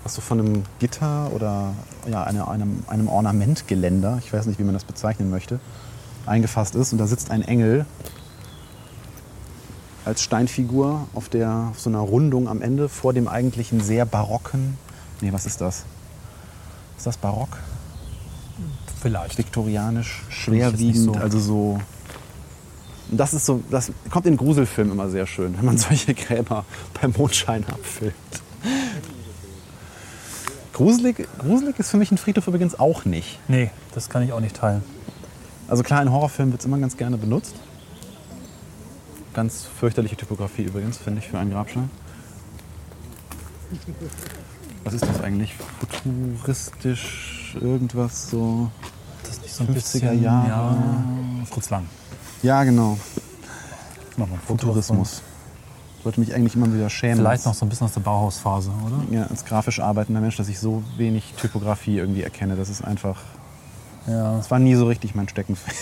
[0.03, 1.73] was so von einem Gitter oder
[2.09, 5.59] ja, eine, einem, einem Ornamentgeländer, ich weiß nicht, wie man das bezeichnen möchte,
[6.25, 6.91] eingefasst ist.
[6.91, 7.85] Und da sitzt ein Engel
[10.05, 14.77] als Steinfigur auf, der, auf so einer Rundung am Ende vor dem eigentlichen sehr barocken.
[15.21, 15.83] Nee, was ist das?
[16.97, 17.57] Ist das barock?
[19.01, 19.37] Vielleicht.
[19.37, 21.13] Viktorianisch, schwerwiegend, so.
[21.13, 21.79] also so.
[23.11, 26.65] Das ist so, das kommt in Gruselfilmen immer sehr schön, wenn man solche Gräber
[26.99, 28.15] beim Mondschein abfilmt.
[30.73, 33.39] Gruselig, gruselig ist für mich ein Friedhof übrigens auch nicht.
[33.47, 34.83] Nee, das kann ich auch nicht teilen.
[35.67, 37.55] Also klar, in Horrorfilmen wird es immer ganz gerne benutzt.
[39.35, 41.89] Ganz fürchterliche Typografie übrigens, finde ich, für einen Grabstein.
[44.85, 45.53] Was ist das eigentlich?
[45.79, 48.71] Futuristisch, irgendwas so.
[49.23, 50.47] Das ist nicht so ein 50er bisschen, Jahre.
[50.47, 50.77] Ja,
[51.51, 51.85] Fritz Lang.
[52.43, 52.97] Ja, genau.
[54.15, 55.21] Mach mal Futurismus.
[56.01, 57.17] Sollte mich eigentlich immer wieder schämen.
[57.17, 59.03] Vielleicht noch so ein bisschen aus der Bauhausphase, oder?
[59.17, 62.55] ja, als grafisch arbeitender Mensch, dass ich so wenig Typografie irgendwie erkenne.
[62.55, 63.21] Das ist einfach.
[64.07, 64.37] Ja.
[64.37, 65.75] Das war nie so richtig mein Steckenpferd.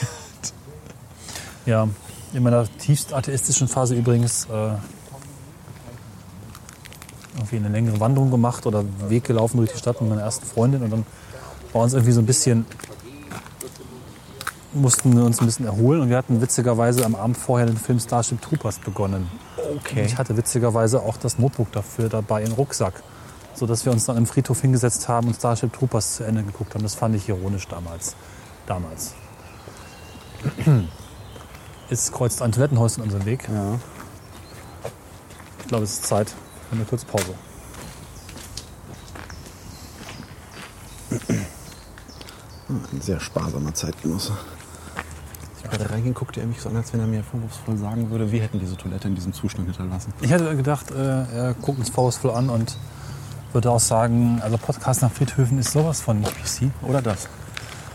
[1.66, 1.88] Ja,
[2.34, 4.72] in meiner tiefst atheistischen Phase übrigens äh,
[7.36, 10.84] irgendwie eine längere Wanderung gemacht oder Weg gelaufen durch die Stadt mit meiner ersten Freundin
[10.84, 11.06] und dann
[11.72, 12.66] war uns irgendwie so ein bisschen,
[14.74, 18.00] mussten wir uns ein bisschen erholen und wir hatten witzigerweise am Abend vorher den Film
[18.00, 19.30] Starship Troopers begonnen.
[19.58, 20.02] Okay.
[20.02, 22.94] Und ich hatte witzigerweise auch das Notebook dafür dabei im Rucksack,
[23.56, 26.84] sodass wir uns dann im Friedhof hingesetzt haben und Starship Troopers zu Ende geguckt haben.
[26.84, 28.16] Das fand ich ironisch damals.
[28.66, 29.14] Damals.
[31.90, 33.48] Jetzt kreuzt ein Toilettenhaus in unserem Weg.
[33.50, 33.80] Ja.
[35.60, 37.34] Ich glaube, es ist Zeit für eine kurze Pause.
[42.70, 44.32] Ein sehr sparsamer Zeitgenosse.
[44.32, 48.10] Als ich gerade reingehen, guckte er mich so an, als wenn er mir vorwurfsvoll sagen
[48.10, 50.14] würde, wir hätten diese Toilette in diesem Zustand hinterlassen.
[50.22, 52.76] Ich hätte gedacht, äh, er guckt uns vorwurfsvoll an und
[53.52, 56.72] würde auch sagen, also Podcast nach Friedhöfen ist sowas von nicht PC.
[56.82, 57.28] Oder das.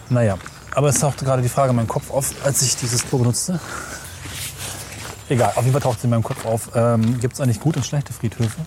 [0.08, 0.38] Naja,
[0.78, 3.58] aber es tauchte gerade die Frage in meinem Kopf auf, als ich dieses Klo benutzte.
[5.28, 6.70] Egal, auf jeden Fall taucht es in meinem Kopf auf.
[6.76, 8.60] Ähm, Gibt es eigentlich gute und schlechte Friedhöfe?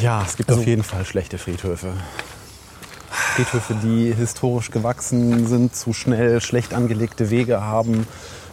[0.00, 1.94] Ja, es gibt Also- auf jeden Fall schlechte Friedhöfe.
[3.10, 8.06] Friedhöfe, die historisch gewachsen sind, zu schnell schlecht angelegte Wege haben.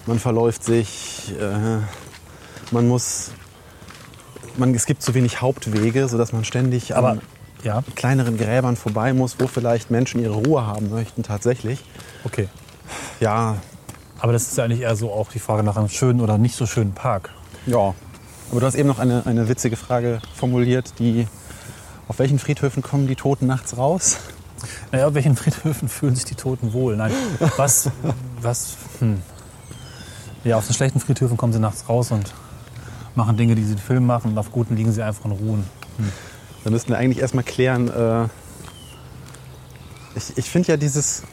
[0.08, 1.78] Man verläuft sich, äh,
[2.72, 3.30] man muss,
[4.58, 7.19] man, es gibt zu wenig Hauptwege, sodass man ständig Aber
[7.63, 11.84] ja, kleineren Gräbern vorbei muss, wo vielleicht Menschen ihre Ruhe haben möchten tatsächlich.
[12.24, 12.48] okay.
[13.19, 13.58] Ja,
[14.19, 16.56] Aber das ist ja eigentlich eher so auch die Frage nach einem schönen oder nicht
[16.56, 17.30] so schönen Park.
[17.65, 17.93] ja.
[18.52, 21.28] Aber du hast eben noch eine, eine witzige Frage formuliert, die
[22.08, 24.17] auf welchen Friedhöfen kommen die Toten nachts raus?
[24.91, 26.98] Naja, auf welchen Friedhöfen fühlen sich die Toten wohl?
[26.98, 27.12] Nein,
[27.58, 27.91] was,
[28.41, 29.22] was, hm.
[30.43, 32.34] Ja, auf den schlechten Friedhöfen kommen sie nachts raus und
[33.13, 35.63] machen Dinge, die sie in Filmen machen und auf guten liegen sie einfach in Ruhen.
[36.63, 38.28] Da müssten wir eigentlich erstmal klären, äh,
[40.15, 41.24] ich, ich finde ja dieses,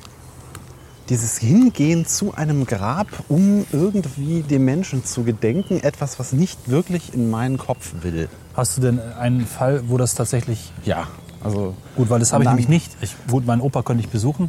[1.08, 7.14] dieses Hingehen zu einem Grab, um irgendwie dem Menschen zu gedenken, etwas, was nicht wirklich
[7.14, 8.28] in meinen Kopf will.
[8.54, 11.08] Hast du denn einen Fall, wo das tatsächlich Ja,
[11.42, 12.96] also gut, weil das habe ich nämlich nicht.
[13.00, 14.48] Ich, gut, meinen Opa könnte ich besuchen,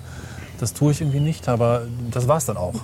[0.60, 2.76] das tue ich irgendwie nicht, aber das war es dann auch.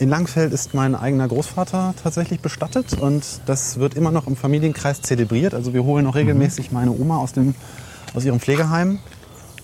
[0.00, 5.02] In Langfeld ist mein eigener Großvater tatsächlich bestattet und das wird immer noch im Familienkreis
[5.02, 5.52] zelebriert.
[5.52, 7.54] Also wir holen noch regelmäßig meine Oma aus, dem,
[8.14, 8.98] aus ihrem Pflegeheim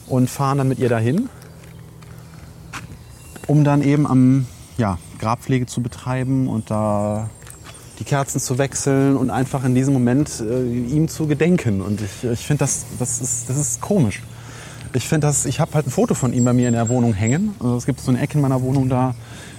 [0.07, 1.31] und fahren dann mit ihr dahin,
[3.47, 4.47] um dann eben am
[4.77, 7.31] ja, Grabpflege zu betreiben und da
[7.99, 11.81] die Kerzen zu wechseln und einfach in diesem Moment äh, ihm zu gedenken.
[11.81, 14.23] Und ich, ich finde, das, das, ist, das ist komisch.
[14.93, 17.13] Ich finde das, ich habe halt ein Foto von ihm bei mir in der Wohnung
[17.13, 17.55] hängen.
[17.61, 19.15] Also es gibt so eine Ecke in meiner Wohnung, da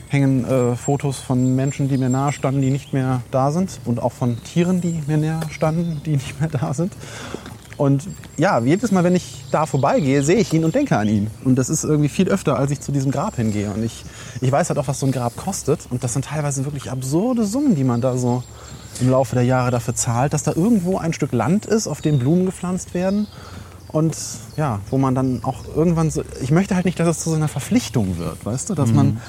[0.09, 3.79] hängen äh, Fotos von Menschen, die mir nahe standen, die nicht mehr da sind.
[3.85, 6.93] Und auch von Tieren, die mir näher standen, die nicht mehr da sind.
[7.77, 11.29] Und ja, jedes Mal, wenn ich da vorbeigehe, sehe ich ihn und denke an ihn.
[11.43, 13.69] Und das ist irgendwie viel öfter, als ich zu diesem Grab hingehe.
[13.69, 14.03] Und ich,
[14.41, 15.81] ich weiß halt auch, was so ein Grab kostet.
[15.91, 18.43] Und das sind teilweise wirklich absurde Summen, die man da so
[18.99, 22.17] im Laufe der Jahre dafür zahlt, dass da irgendwo ein Stück Land ist, auf dem
[22.17, 23.27] Blumen gepflanzt werden.
[23.97, 24.15] Und
[24.57, 27.35] ja, wo man dann auch irgendwann so, ich möchte halt nicht, dass es zu so
[27.35, 29.19] einer Verpflichtung wird, weißt du, dass man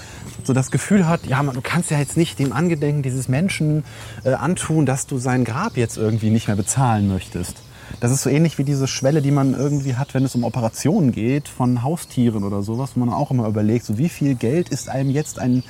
[0.44, 3.82] so das Gefühl hat, ja, man, du kannst ja jetzt nicht dem Angedenken dieses Menschen
[4.24, 7.56] äh, antun, dass du sein Grab jetzt irgendwie nicht mehr bezahlen möchtest.
[8.00, 11.12] Das ist so ähnlich wie diese Schwelle, die man irgendwie hat, wenn es um Operationen
[11.12, 14.90] geht von Haustieren oder sowas, wo man auch immer überlegt, so wie viel Geld ist
[14.90, 15.62] einem jetzt ein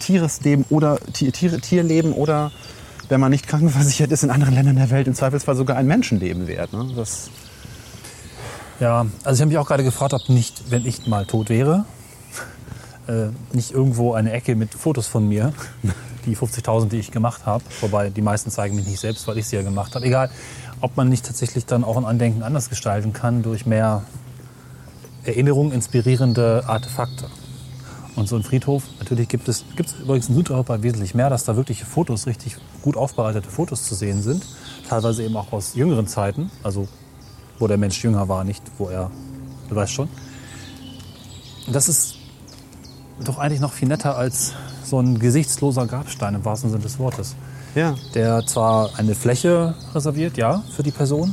[0.00, 2.52] Tieresleben oder Tier, Tier, Tierleben oder
[3.08, 6.46] wenn man nicht krankenversichert ist in anderen Ländern der Welt im Zweifelsfall sogar ein Menschenleben
[6.46, 6.74] wert.
[6.74, 6.90] Ne?
[6.94, 7.30] Das,
[8.80, 11.84] Ja, also ich habe mich auch gerade gefragt, ob nicht, wenn ich mal tot wäre,
[13.06, 15.52] äh, nicht irgendwo eine Ecke mit Fotos von mir,
[16.26, 19.46] die 50.000, die ich gemacht habe, wobei die meisten zeigen mich nicht selbst, weil ich
[19.46, 20.04] sie ja gemacht habe.
[20.04, 20.30] Egal,
[20.80, 24.02] ob man nicht tatsächlich dann auch ein Andenken anders gestalten kann durch mehr
[25.24, 27.26] Erinnerung, inspirierende Artefakte.
[28.16, 31.44] Und so ein Friedhof, natürlich gibt es, gibt es übrigens in Südeuropa wesentlich mehr, dass
[31.44, 34.46] da wirkliche Fotos, richtig gut aufbereitete Fotos zu sehen sind.
[34.88, 36.86] Teilweise eben auch aus jüngeren Zeiten, also
[37.58, 39.10] wo der Mensch jünger war, nicht wo er,
[39.68, 40.08] du weißt schon.
[41.70, 42.16] Das ist
[43.24, 44.52] doch eigentlich noch viel netter als
[44.84, 47.34] so ein gesichtsloser Grabstein im wahrsten Sinne des Wortes.
[47.74, 51.32] ja, Der zwar eine Fläche reserviert, ja, für die Person,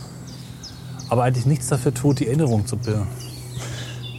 [1.09, 3.07] aber eigentlich nichts dafür tut, die Erinnerung zu bilden.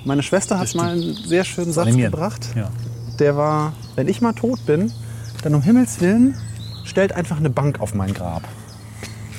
[0.04, 2.10] Meine Schwester hat mal einen sehr schönen Satz Animieren.
[2.12, 2.48] gebracht.
[2.56, 2.68] Ja.
[3.18, 4.92] Der war, wenn ich mal tot bin,
[5.42, 6.36] dann um Himmels Willen
[6.84, 8.42] stellt einfach eine Bank auf mein Grab.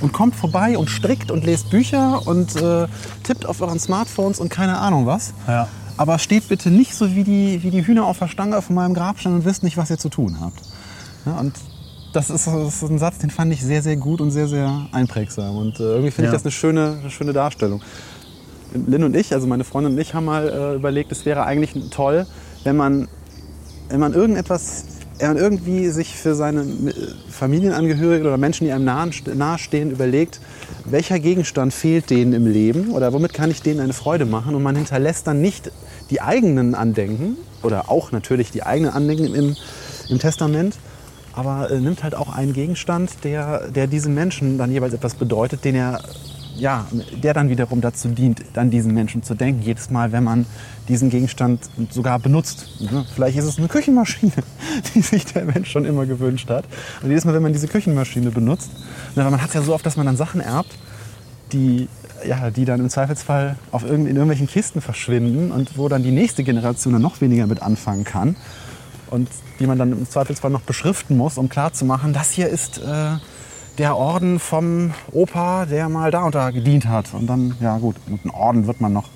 [0.04, 2.88] Und kommt vorbei und strickt und lest Bücher und äh,
[3.24, 5.34] tippt auf euren Smartphones und keine Ahnung was.
[5.48, 5.68] Ja.
[5.96, 8.94] Aber steht bitte nicht so wie die, wie die Hühner auf der Stange auf meinem
[8.94, 10.60] Grabstein und wisst nicht, was ihr zu tun habt.
[11.26, 11.54] Ja, und
[12.12, 14.88] das ist, das ist ein Satz, den fand ich sehr, sehr gut und sehr, sehr
[14.92, 15.56] einprägsam.
[15.56, 16.34] Und äh, irgendwie finde Ja.
[16.34, 17.82] ich das eine schöne, eine schöne Darstellung.
[18.74, 21.74] Lynn und ich, also meine Freundin und ich, haben mal äh, überlegt, es wäre eigentlich
[21.92, 22.28] toll,
[22.66, 23.08] wenn man,
[23.90, 24.86] wenn man irgendetwas
[25.20, 26.94] er irgendwie sich für seine äh,
[27.30, 30.40] Familienangehörigen oder Menschen, die einem nahestehen, überlegt,
[30.86, 34.56] welcher Gegenstand fehlt denen im Leben oder womit kann ich denen eine Freude machen.
[34.56, 35.72] Und man hinterlässt dann nicht
[36.10, 39.56] die eigenen Andenken oder auch natürlich die eigenen Andenken im,
[40.10, 40.78] im Testament,
[41.34, 45.64] aber äh, nimmt halt auch einen Gegenstand, der, der diesem Menschen dann jeweils etwas bedeutet,
[45.66, 46.02] den er
[46.56, 46.88] ja,
[47.22, 49.62] der dann wiederum dazu dient, an diesen Menschen zu denken.
[49.62, 50.46] Jedes Mal, wenn man
[50.88, 52.68] diesen Gegenstand sogar benutzt.
[52.80, 53.06] Ne?
[53.14, 54.32] Vielleicht ist es eine Küchenmaschine,
[54.94, 56.66] die sich der Mensch schon immer gewünscht hat.
[57.02, 58.72] Und jedes Mal, wenn man diese Küchenmaschine benutzt,
[59.16, 60.72] ne, weil man hat es ja so oft, dass man dann Sachen erbt,
[61.52, 61.88] die,
[62.26, 66.12] ja, die dann im Zweifelsfall auf irgend, in irgendwelchen Kisten verschwinden und wo dann die
[66.12, 68.36] nächste Generation dann noch weniger mit anfangen kann.
[69.10, 73.18] Und die man dann im Zweifelsfall noch beschriften muss, um klarzumachen, das hier ist äh,
[73.78, 77.14] der Orden vom Opa, der mal da und da gedient hat.
[77.14, 79.10] Und dann, ja gut, einen Orden wird man noch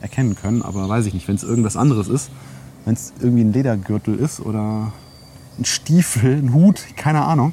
[0.00, 2.30] erkennen können, aber weiß ich nicht, wenn es irgendwas anderes ist,
[2.84, 4.92] wenn es irgendwie ein Ledergürtel ist oder
[5.58, 7.52] ein Stiefel, ein Hut, keine Ahnung,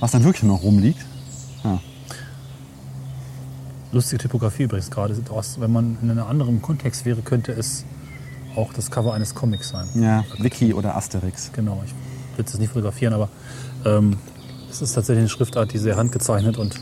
[0.00, 1.04] was dann wirklich noch rumliegt.
[1.64, 1.80] Ja.
[3.92, 5.16] Lustige Typografie übrigens gerade.
[5.58, 7.84] Wenn man in einem anderen Kontext wäre, könnte es
[8.56, 9.86] auch das Cover eines Comics sein.
[9.94, 11.50] ja, Wiki oder Asterix.
[11.52, 11.92] Genau, ich
[12.36, 13.28] will es nicht fotografieren, aber
[13.84, 14.16] ähm,
[14.70, 16.74] es ist tatsächlich eine Schriftart, die sehr handgezeichnet und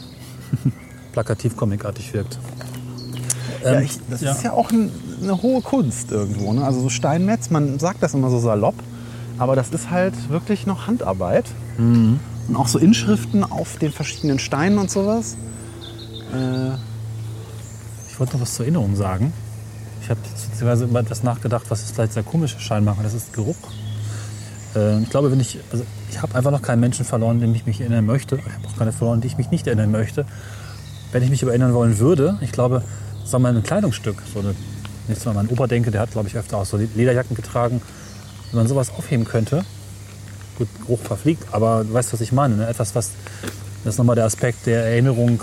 [1.12, 2.38] plakativ comicartig wirkt.
[3.64, 4.32] Ja, Ähm, ich, das ja.
[4.32, 4.90] ist ja auch ein,
[5.22, 6.52] eine hohe Kunst irgendwo.
[6.52, 6.64] Ne?
[6.64, 8.76] Also so Steinmetz, man sagt das immer so salopp,
[9.38, 11.46] aber das ist halt wirklich noch Handarbeit.
[11.76, 12.20] Mhm.
[12.48, 15.36] Und auch so Inschriften auf den verschiedenen Steinen und sowas.
[16.32, 16.74] Äh,
[18.10, 19.32] Ich wollte noch was zur Erinnerung sagen.
[20.02, 23.00] Ich habe beziehungsweise über das nachgedacht, was ist vielleicht sehr komische Schein machen.
[23.02, 23.56] Das ist Geruch.
[24.78, 27.66] Äh, ich glaube, wenn ich, also ich habe einfach noch keinen Menschen verloren, den ich
[27.66, 28.36] mich erinnern möchte.
[28.36, 30.24] Ich habe auch keine verloren, die ich mich nicht erinnern möchte.
[31.12, 32.82] Wenn ich mich aber erinnern wollen würde, ich glaube,
[33.24, 34.54] sagen wir mal ein Kleidungsstück, so eine,
[35.08, 37.80] jetzt mal an meinen Opa denke, der hat, glaube ich, öfter auch so Lederjacken getragen.
[38.50, 39.64] Wenn man sowas aufheben könnte,
[40.56, 42.56] gut, Geruch verfliegt, aber du weißt, was ich meine.
[42.56, 42.66] Ne?
[42.66, 43.10] Etwas, was,
[43.84, 45.42] das ist nochmal der Aspekt der Erinnerung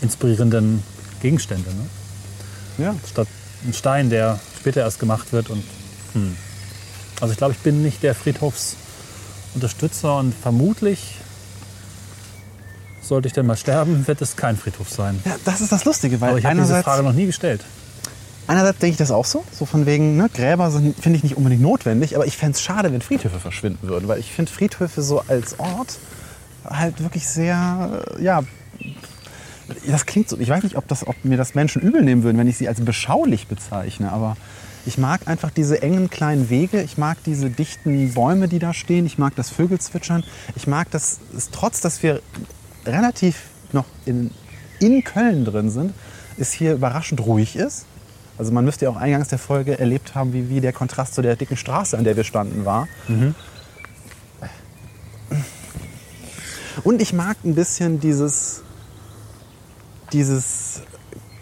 [0.00, 0.82] inspirierenden
[1.20, 1.70] Gegenstände.
[1.70, 2.84] Ne?
[2.84, 2.94] ja.
[3.10, 3.28] Statt
[3.66, 5.50] ein Stein, der später erst gemacht wird.
[5.50, 5.64] Und,
[6.12, 6.36] hm.
[7.20, 11.16] Also ich glaube, ich bin nicht der Friedhofsunterstützer und vermutlich,
[13.02, 15.20] sollte ich denn mal sterben, wird es kein Friedhof sein.
[15.24, 17.64] ja, das ist das Lustige, weil Aber ich habe diese Frage noch nie gestellt.
[18.46, 19.44] einerseits denke ich das auch so.
[19.52, 22.62] So von wegen, ne, Gräber sind, finde ich nicht unbedingt notwendig, aber ich fände es
[22.62, 25.98] schade, wenn Friedhöfe verschwinden würden, weil ich finde Friedhöfe so als Ort
[26.64, 28.42] halt wirklich sehr, äh, ja,
[29.86, 32.38] das klingt so, ich weiß nicht, ob, das, ob mir das Menschen übel nehmen würden,
[32.38, 34.36] wenn ich sie als beschaulich bezeichne, aber
[34.88, 39.04] ich mag einfach diese engen kleinen Wege, ich mag diese dichten Bäume, die da stehen,
[39.04, 40.24] ich mag das Vögelzwitschern,
[40.56, 42.22] ich mag, dass es trotz, dass wir
[42.86, 44.30] relativ noch in,
[44.80, 45.92] in Köln drin sind,
[46.38, 47.84] es hier überraschend ruhig ist.
[48.38, 51.20] Also man müsste ja auch eingangs der Folge erlebt haben, wie, wie der Kontrast zu
[51.20, 52.88] der dicken Straße, an der wir standen, war.
[56.82, 58.62] Und ich mag ein bisschen dieses,
[60.14, 60.80] dieses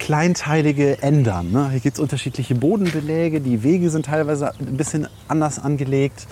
[0.06, 1.50] kleinteilige Ändern.
[1.50, 1.68] Ne?
[1.70, 6.28] Hier gibt es unterschiedliche Bodenbeläge, die Wege sind teilweise ein bisschen anders angelegt,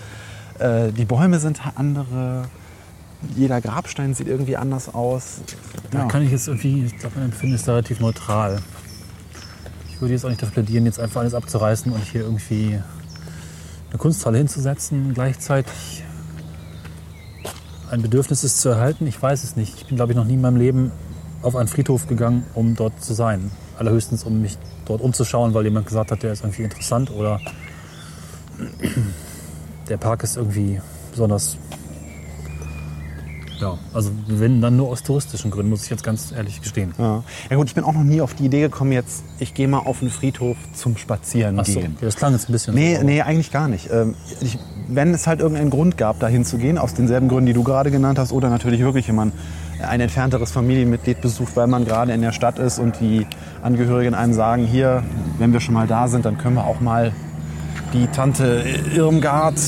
[0.61, 2.45] äh, die Bäume sind andere,
[3.35, 5.41] jeder Grabstein sieht irgendwie anders aus.
[5.91, 6.05] Da Ja.
[6.07, 8.61] kann ich jetzt irgendwie, ich glaube, mein Empfinden ist relativ neutral.
[9.91, 12.79] Ich würde jetzt auch nicht dafür plädieren, jetzt einfach alles abzureißen und hier irgendwie
[13.91, 15.15] eine Kunsthalle hinzusetzen.
[15.15, 16.05] Gleichzeitig
[17.91, 19.09] ein Bedürfnis ist zu erhalten.
[19.09, 19.75] Ich weiß es nicht.
[19.79, 20.93] Ich bin, glaube ich, noch nie in meinem Leben
[21.45, 23.51] auf einen Friedhof gegangen, um dort zu sein.
[23.79, 27.41] Allerhöchstens, um mich dort umzuschauen, weil jemand gesagt hat, der ist irgendwie interessant oder
[29.89, 30.81] der Park ist irgendwie
[31.11, 31.57] besonders.
[33.61, 36.93] Ja, also wenn dann nur aus touristischen Gründen, muss ich jetzt ganz ehrlich gestehen.
[36.99, 37.23] Ja.
[37.49, 39.79] ja gut, ich bin auch noch nie auf die Idee gekommen, jetzt ich gehe mal
[39.79, 41.97] auf den Friedhof zum Spazieren Ach so, gehen.
[42.01, 43.05] das klang jetzt ein bisschen Nee, so.
[43.05, 43.89] nee, eigentlich gar nicht.
[43.93, 47.53] Ähm, Ich, wenn es halt irgendeinen Grund gab, dahin zu gehen, aus denselben Gründen, die
[47.53, 49.33] du gerade genannt hast, oder natürlich wirklich, man
[49.83, 53.27] ein entfernteres Familienmitglied besucht, weil man gerade in der Stadt ist und die
[53.63, 55.03] Angehörigen einem sagen, hier,
[55.39, 57.13] wenn wir schon mal da sind, dann können wir auch mal
[57.93, 59.59] die Tante Irmgard,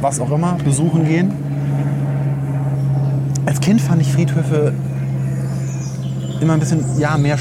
[0.00, 1.32] was auch immer, besuchen gehen.
[3.46, 4.74] Als Kind fand ich Friedhöfe
[6.40, 7.38] immer ein bisschen, ja, mehr,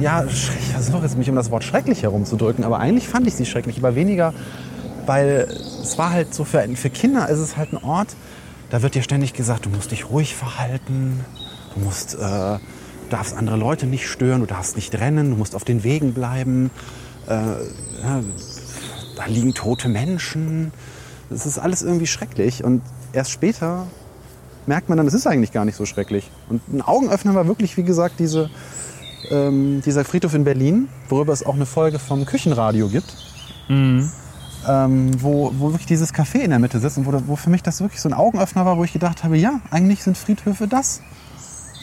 [0.00, 3.46] ja, ich versuche jetzt mich um das Wort schrecklich herumzudrücken, aber eigentlich fand ich sie
[3.46, 4.34] schrecklich, aber weniger,
[5.06, 5.46] weil
[5.82, 8.08] es war halt so für, für Kinder ist es halt ein Ort,
[8.74, 11.24] da wird dir ständig gesagt, du musst dich ruhig verhalten,
[11.76, 12.58] du musst, äh,
[13.08, 16.72] darfst andere Leute nicht stören, du darfst nicht rennen, du musst auf den Wegen bleiben,
[17.28, 17.36] äh,
[19.16, 20.72] da liegen tote Menschen,
[21.30, 22.82] das ist alles irgendwie schrecklich und
[23.12, 23.86] erst später
[24.66, 26.28] merkt man dann, es ist eigentlich gar nicht so schrecklich.
[26.48, 28.50] Und ein Augenöffner war wirklich, wie gesagt, diese,
[29.30, 33.14] ähm, dieser Friedhof in Berlin, worüber es auch eine Folge vom Küchenradio gibt.
[34.68, 37.62] Ähm, wo, wo wirklich dieses Café in der Mitte sitzt und wo, wo für mich
[37.62, 41.00] das wirklich so ein Augenöffner war, wo ich gedacht habe, ja, eigentlich sind Friedhöfe das.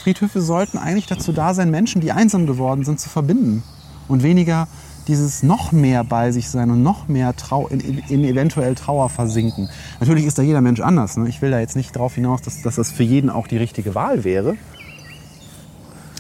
[0.04, 3.64] Friedhöfe sollten eigentlich dazu da sein, Menschen, die einsam geworden sind, zu verbinden.
[4.08, 4.68] Und weniger
[5.08, 9.70] dieses noch mehr bei sich sein und noch mehr Trau in, in, eventuell Trauer versinken.
[10.00, 11.18] Natürlich ist da jeder Mensch anders.
[11.18, 11.28] Ne?
[11.28, 13.96] Ich will da jetzt nicht darauf hinaus, dass, dass das für jeden auch die richtige
[13.96, 14.56] Wahl wäre.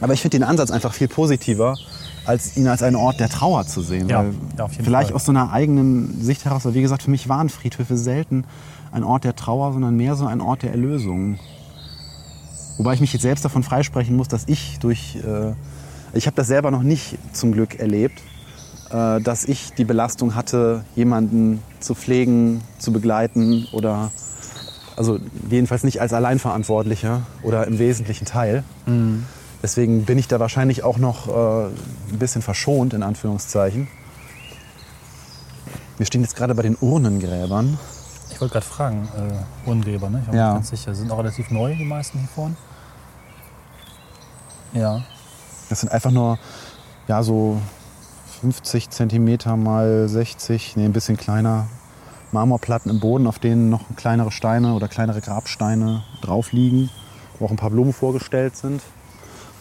[0.01, 1.75] Aber ich finde den Ansatz einfach viel positiver,
[2.25, 4.09] als ihn als einen Ort der Trauer zu sehen.
[4.09, 4.25] Ja,
[4.57, 5.15] ja, auf jeden vielleicht Fall.
[5.15, 8.45] aus so einer eigenen Sicht heraus, weil wie gesagt, für mich waren Friedhöfe selten
[8.91, 11.39] ein Ort der Trauer, sondern mehr so ein Ort der Erlösung.
[12.77, 15.53] Wobei ich mich jetzt selbst davon freisprechen muss, dass ich durch, äh,
[16.13, 18.21] ich habe das selber noch nicht zum Glück erlebt,
[18.89, 24.11] äh, dass ich die Belastung hatte, jemanden zu pflegen, zu begleiten oder,
[24.95, 28.63] also jedenfalls nicht als Alleinverantwortlicher oder im wesentlichen Teil.
[29.61, 33.87] Deswegen bin ich da wahrscheinlich auch noch äh, ein bisschen verschont, in Anführungszeichen.
[35.97, 37.77] Wir stehen jetzt gerade bei den Urnengräbern.
[38.31, 40.21] Ich wollte gerade fragen, äh, Urnengräber, ne?
[40.25, 40.53] Ich mir Ja.
[40.53, 40.95] ganz sicher.
[40.95, 42.55] Sind auch relativ neu, die meisten hier vorne.
[44.73, 45.03] Ja.
[45.69, 46.39] Das sind einfach nur
[47.07, 47.61] ja, so
[48.41, 51.67] 50 Zentimeter mal 60, nee, ein bisschen kleiner
[52.31, 56.89] Marmorplatten im Boden, auf denen noch kleinere Steine oder kleinere Grabsteine drauf liegen,
[57.37, 58.81] wo auch ein paar Blumen vorgestellt sind.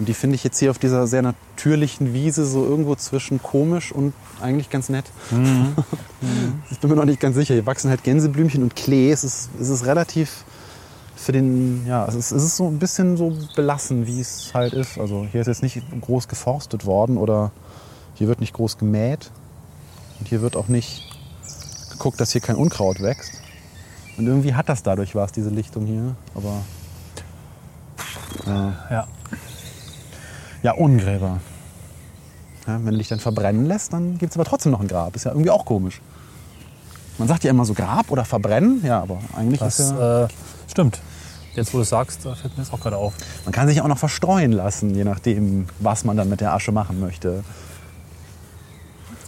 [0.01, 3.93] Und die finde ich jetzt hier auf dieser sehr natürlichen Wiese so irgendwo zwischen komisch
[3.93, 5.05] und eigentlich ganz nett.
[6.71, 7.53] ich bin mir noch nicht ganz sicher.
[7.53, 9.13] Hier wachsen halt Gänseblümchen und Klee.
[9.13, 10.45] Es ist, es ist relativ
[11.17, 14.73] für den, ja, es ist, es ist so ein bisschen so belassen, wie es halt
[14.73, 14.99] ist.
[14.99, 17.53] Also hier ist jetzt nicht groß geforstet worden oder
[18.15, 19.31] hier wird nicht groß gemäht.
[20.19, 21.11] Und hier wird auch nicht
[21.91, 23.35] geguckt, dass hier kein Unkraut wächst.
[24.17, 26.17] Und irgendwie hat das dadurch was, diese Lichtung hier.
[26.35, 26.63] Aber
[28.47, 28.75] Ja.
[28.91, 29.09] ja,
[30.73, 31.41] Ungräber.
[32.67, 35.17] Ja, wenn du dich dann verbrennen lässt, dann gibt es aber trotzdem noch ein Grab.
[35.17, 36.01] Ist ja irgendwie auch komisch.
[37.19, 38.81] Man sagt ja immer so Grab oder verbrennen.
[38.85, 40.25] Ja, aber eigentlich Das ist ja...
[40.25, 40.29] äh,
[40.71, 41.01] stimmt.
[41.55, 43.15] Jetzt, wo du es sagst, fällt mir das auch gerade auf.
[43.45, 46.71] Man kann sich auch noch verstreuen lassen, je nachdem, was man dann mit der Asche
[46.71, 47.43] machen möchte.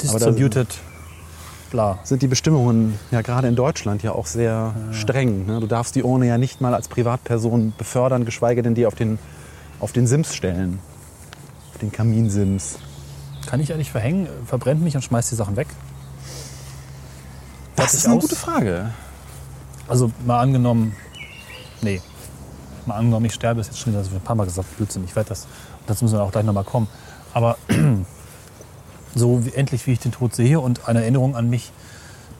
[0.00, 0.68] Distributed,
[1.70, 1.98] bla.
[2.04, 5.46] Sind die Bestimmungen ja gerade in Deutschland ja auch sehr streng.
[5.46, 5.60] Ne?
[5.60, 9.18] Du darfst die Urne ja nicht mal als Privatperson befördern, geschweige denn die auf den,
[9.80, 10.78] auf den Sims stellen.
[11.82, 12.78] Den Kaminsims.
[13.46, 15.66] Kann ich eigentlich verhängen, verbrennt mich und schmeißt die Sachen weg?
[17.76, 18.22] Das ist eine aus?
[18.22, 18.90] gute Frage.
[19.88, 20.94] Also mal angenommen,
[21.82, 22.00] nee,
[22.86, 25.30] mal angenommen, ich sterbe, ist jetzt schon wieder, ein paar Mal gesagt, Blödsinn, ich werde
[25.30, 25.48] das,
[25.86, 26.86] dazu müssen wir auch gleich nochmal kommen.
[27.34, 27.58] Aber
[29.14, 31.72] so wie, endlich, wie ich den Tod sehe und eine Erinnerung an mich,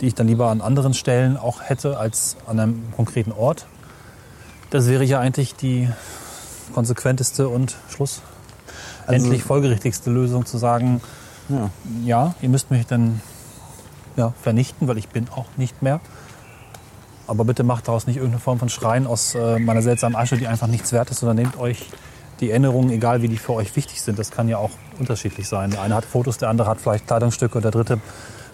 [0.01, 3.67] die ich dann lieber an anderen Stellen auch hätte als an einem konkreten Ort,
[4.71, 5.89] das wäre ja eigentlich die
[6.73, 8.23] konsequenteste und Schluss.
[9.07, 11.01] Also- endlich folgerichtigste Lösung zu sagen,
[11.49, 11.71] Ja.
[12.05, 13.21] ja, ihr müsst mich dann
[14.17, 16.01] ja, vernichten, weil ich bin auch nicht mehr.
[17.27, 20.47] Aber bitte macht daraus nicht irgendeine Form von Schreien aus äh, meiner seltsamen Asche, die
[20.47, 21.89] einfach nichts wert ist, sondern nehmt euch
[22.41, 24.19] die Erinnerungen, egal wie die für euch wichtig sind.
[24.19, 25.71] Das kann ja auch unterschiedlich sein.
[25.71, 28.01] Der eine hat Fotos, der andere hat vielleicht Kleidungsstücke und der dritte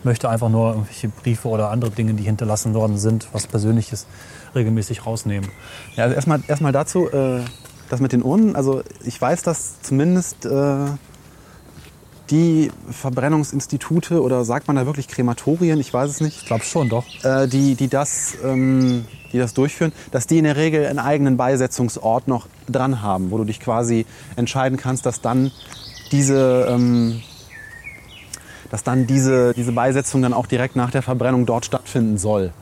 [0.05, 4.07] möchte einfach nur irgendwelche Briefe oder andere Dinge, die hinterlassen worden sind, was Persönliches,
[4.55, 5.51] regelmäßig rausnehmen.
[5.97, 7.41] Ja, also erstmal erstmal dazu, äh,
[7.88, 8.57] das mit den Urnen.
[8.57, 10.77] Also ich weiß, dass zumindest äh,
[12.31, 16.88] die Verbrennungsinstitute oder sagt man da wirklich Krematorien, ich weiß es nicht, Ich glaube schon,
[16.88, 17.05] doch.
[17.24, 21.37] äh, die, die, das, ähm, die das durchführen, dass die in der Regel einen eigenen
[21.37, 24.05] Beisetzungsort noch dran haben, wo du dich quasi
[24.37, 25.51] entscheiden kannst, dass dann
[26.12, 27.22] diese, ähm,
[28.70, 32.53] dass dann diese, diese Beisetzung dann auch direkt nach der Verbrennung dort stattfinden soll.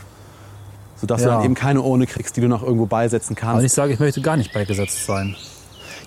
[1.00, 1.36] Sodass du Ja.
[1.36, 3.54] dann eben keine Urne kriegst, die du noch irgendwo beisetzen kannst.
[3.56, 5.36] Aber ich sage, ich möchte gar nicht beigesetzt sein.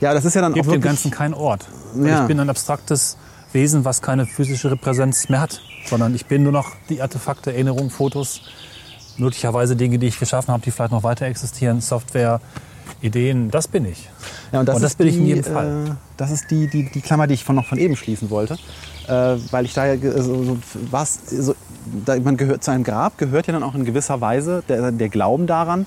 [0.01, 0.81] ja, das ist ja dann Gebt auch dem.
[0.81, 1.65] Ganzen keinen Ort.
[1.95, 2.21] Ja.
[2.21, 3.17] Ich bin ein abstraktes
[3.53, 7.89] Wesen, was keine physische Repräsenz mehr hat, sondern ich bin nur noch die Artefakte, Erinnerungen,
[7.89, 8.41] Fotos,
[9.17, 12.41] möglicherweise Dinge, die ich geschaffen habe, die vielleicht noch weiter existieren, Software,
[13.01, 13.49] Ideen.
[13.51, 14.09] Das bin ich.
[14.51, 15.85] Ja, und das, Und das bin die, ich in jedem Fall.
[15.89, 18.57] Äh, das ist die, die, die Klammer, die ich von, noch von eben schließen wollte.
[19.09, 20.57] Äh, weil ich da ja so,
[20.91, 21.55] was, so,
[22.05, 25.09] da, man gehört zu einem Grab gehört ja dann auch in gewisser Weise der, der
[25.09, 25.85] Glauben daran,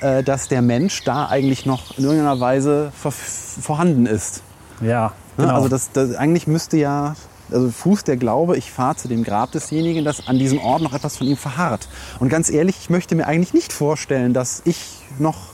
[0.00, 4.42] äh, dass der Mensch da eigentlich noch in irgendeiner Weise vorhanden ist.
[4.80, 5.46] Ja, Ne?
[5.46, 5.56] genau.
[5.56, 7.14] Also das, das eigentlich müsste ja,
[7.50, 10.92] also fußt der Glaube, ich fahre zu dem Grab desjenigen, dass an diesem Ort noch
[10.92, 11.88] etwas von ihm verharrt.
[12.20, 15.49] Und ganz ehrlich, ich möchte mir eigentlich nicht vorstellen, dass ich noch,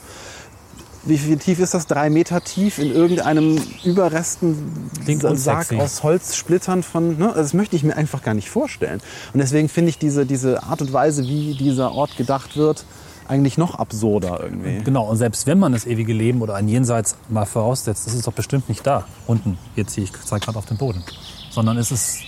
[1.07, 1.87] wie viel tief ist das?
[1.87, 4.91] Drei Meter tief in irgendeinem Überresten
[5.35, 7.29] Sarg aus Holzsplittern von, ne?
[7.29, 9.01] also das möchte ich mir einfach gar nicht vorstellen.
[9.33, 12.85] Und deswegen finde ich diese, diese Art und Weise, wie dieser Ort gedacht wird,
[13.29, 14.83] eigentlich noch absurder irgendwie.
[14.85, 18.33] Genau, und selbst wenn man das ewige Leben oder ein Jenseits mal voraussetzt, ist doch
[18.33, 21.03] bestimmt nicht da, unten, jetzt hier, ich zeige gerade auf dem Boden,
[21.51, 22.19] sondern es ist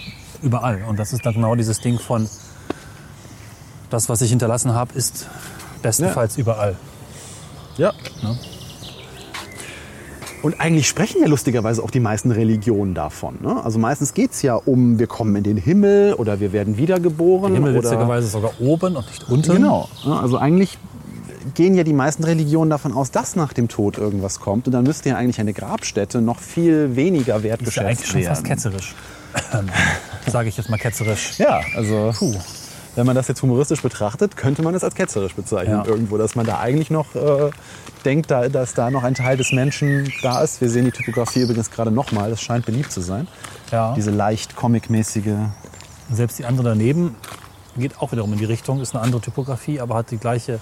[0.43, 0.83] überall.
[0.89, 2.29] Und das ist dann genau dieses Ding von,
[3.91, 5.27] das, was ich hinterlassen habe, ist
[5.83, 6.77] bestenfalls überall.
[7.77, 7.93] Ja.
[8.23, 8.39] Ne?
[10.49, 13.37] Und eigentlich sprechen ja lustigerweise auch die meisten Religionen davon.
[13.43, 13.63] Ne?
[13.63, 17.53] Also meistens geht es ja um, wir kommen in den Himmel oder wir werden wiedergeboren.
[17.53, 19.53] Der Himmel oder witzigerweise sogar oben und nicht unten.
[19.53, 19.91] Genau.
[20.07, 20.79] Ja, Also eigentlich
[21.53, 24.67] gehen ja die meisten Religionen davon aus, dass nach dem Tod irgendwas kommt.
[24.67, 28.23] Und dann müsste ja eigentlich eine Grabstätte noch viel weniger Ist ja wertgeschätzt eigentlich schon
[28.23, 28.57] fast werden.
[28.57, 28.95] ketzerisch.
[30.27, 31.39] Sage ich jetzt mal ketzerisch.
[31.39, 32.15] Ja, also
[32.99, 35.87] wenn man das jetzt humoristisch betrachtet, könnte man es als ketzerisch bezeichnen Ja.
[35.87, 37.51] irgendwo, dass man da eigentlich noch äh,
[38.05, 40.61] denkt, da, dass da noch ein Teil des Menschen da ist.
[40.61, 43.27] Wir sehen die Typografie übrigens gerade nochmal, das scheint beliebt zu sein.
[43.71, 43.95] Ja.
[43.95, 45.37] Diese leicht comic-mäßige.
[46.11, 47.15] Selbst die andere daneben
[47.77, 50.59] geht auch wiederum in die Richtung, ist eine andere Typografie, aber hat die gleiche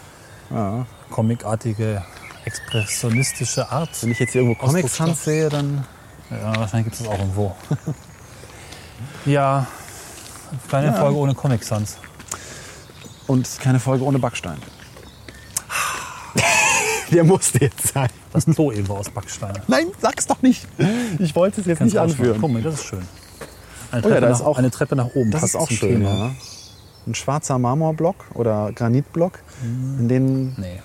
[0.50, 0.86] Ja.
[1.10, 2.04] comicartige,
[2.44, 3.90] expressionistische Art.
[4.02, 5.06] Wenn ich jetzt hier irgendwo Comic Ausdrucksstoff.
[5.08, 5.84] Sans sehe, dann
[6.30, 7.54] Ja, wahrscheinlich gibt es das auch irgendwo.
[9.26, 9.66] ja,
[10.70, 10.92] keine Ja.
[10.94, 11.96] Folge ohne Comic Sans.
[13.26, 14.58] Und keine Folge ohne Backstein.
[17.12, 18.08] Der musste jetzt sein.
[18.32, 19.52] Das Klo eben war aus Backstein.
[19.68, 20.66] Nein, sag's doch nicht.
[21.18, 22.38] Ich wollte es jetzt Kannst nicht anführen.
[22.40, 23.06] Guck mal, das ist schön.
[23.92, 25.30] Eine Oh ja, Treppe, da nach, ist auch- eine Treppe nach oben.
[25.30, 26.10] Das ist auch schön, Thema.
[26.26, 26.30] ja.
[27.06, 30.82] Ein schwarzer Marmorblock oder Granitblock, in den Nee.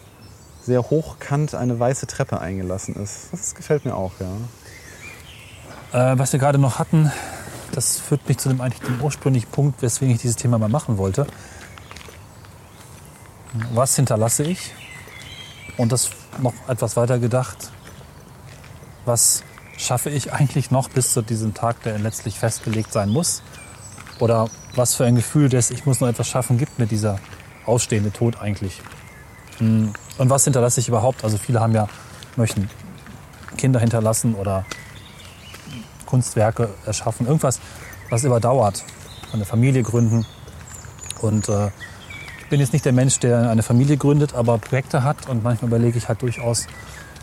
[0.63, 3.29] sehr hochkant eine weiße Treppe eingelassen ist.
[3.31, 6.13] Das gefällt mir auch, ja.
[6.13, 7.11] Äh, was wir gerade noch hatten,
[7.71, 10.99] das führt mich zu dem eigentlich dem ursprünglichen Punkt, weswegen ich dieses Thema mal machen
[10.99, 11.25] wollte.
[13.73, 14.73] Was hinterlasse ich?
[15.77, 16.09] Und das
[16.41, 17.71] noch etwas weiter gedacht.
[19.05, 19.43] Was
[19.77, 23.41] schaffe ich eigentlich noch bis zu diesem Tag, der letztlich festgelegt sein muss?
[24.19, 27.19] Oder was für ein Gefühl des Ich muss noch etwas schaffen gibt mir dieser
[27.65, 28.81] ausstehende Tod eigentlich?
[29.57, 31.23] Hm, Und was hinterlasse ich überhaupt?
[31.23, 31.87] Also viele haben ja,
[32.35, 32.69] möchten
[33.57, 34.65] Kinder hinterlassen oder
[36.05, 37.59] Kunstwerke erschaffen, irgendwas,
[38.09, 38.83] was überdauert,
[39.33, 40.25] eine Familie gründen.
[41.21, 41.71] Und äh,
[42.51, 45.97] bin jetzt nicht der Mensch, der eine Familie gründet, aber Projekte hat und manchmal überlege
[45.97, 46.67] ich halt durchaus,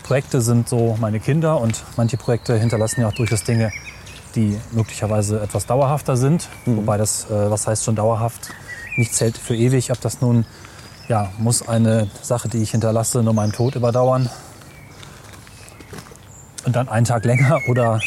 [0.01, 3.71] Projekte sind so meine Kinder und manche Projekte hinterlassen ja auch durchaus Dinge,
[4.33, 6.49] die möglicherweise etwas dauerhafter sind.
[6.65, 8.49] Wobei das, äh, was heißt schon dauerhaft,
[8.97, 9.91] nicht zählt für ewig.
[9.91, 10.45] Ob das nun,
[11.07, 14.31] ja, muss eine Sache, die ich hinterlasse, nur meinen Tod überdauern
[16.65, 17.99] und dann einen Tag länger oder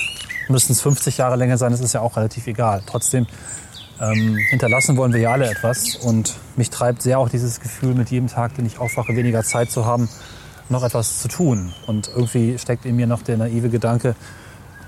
[0.48, 2.82] müssen es 50 Jahre länger sein, das ist ja auch relativ egal.
[2.84, 3.28] Trotzdem
[4.02, 8.10] ähm, hinterlassen wollen wir ja alle etwas und mich treibt sehr auch dieses Gefühl, mit
[8.10, 10.08] jedem Tag, den ich aufwache, weniger Zeit zu haben,
[10.68, 11.72] noch etwas zu tun.
[11.86, 14.16] Und irgendwie steckt in mir noch der naive Gedanke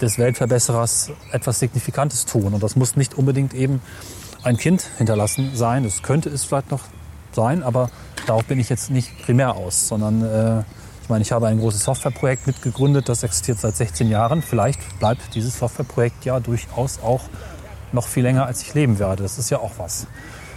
[0.00, 2.54] des Weltverbesserers, etwas Signifikantes tun.
[2.54, 3.80] Und das muss nicht unbedingt eben
[4.42, 5.84] ein Kind hinterlassen sein.
[5.84, 6.82] Das könnte es vielleicht noch
[7.32, 7.90] sein, aber
[8.26, 10.62] darauf bin ich jetzt nicht primär aus, sondern äh,
[11.02, 14.42] ich meine, ich habe ein großes Softwareprojekt mitgegründet, das existiert seit 16 Jahren.
[14.42, 17.20] Vielleicht bleibt dieses Softwareprojekt ja durchaus auch
[17.94, 19.22] noch viel länger, als ich leben werde.
[19.22, 20.06] Das ist ja auch was.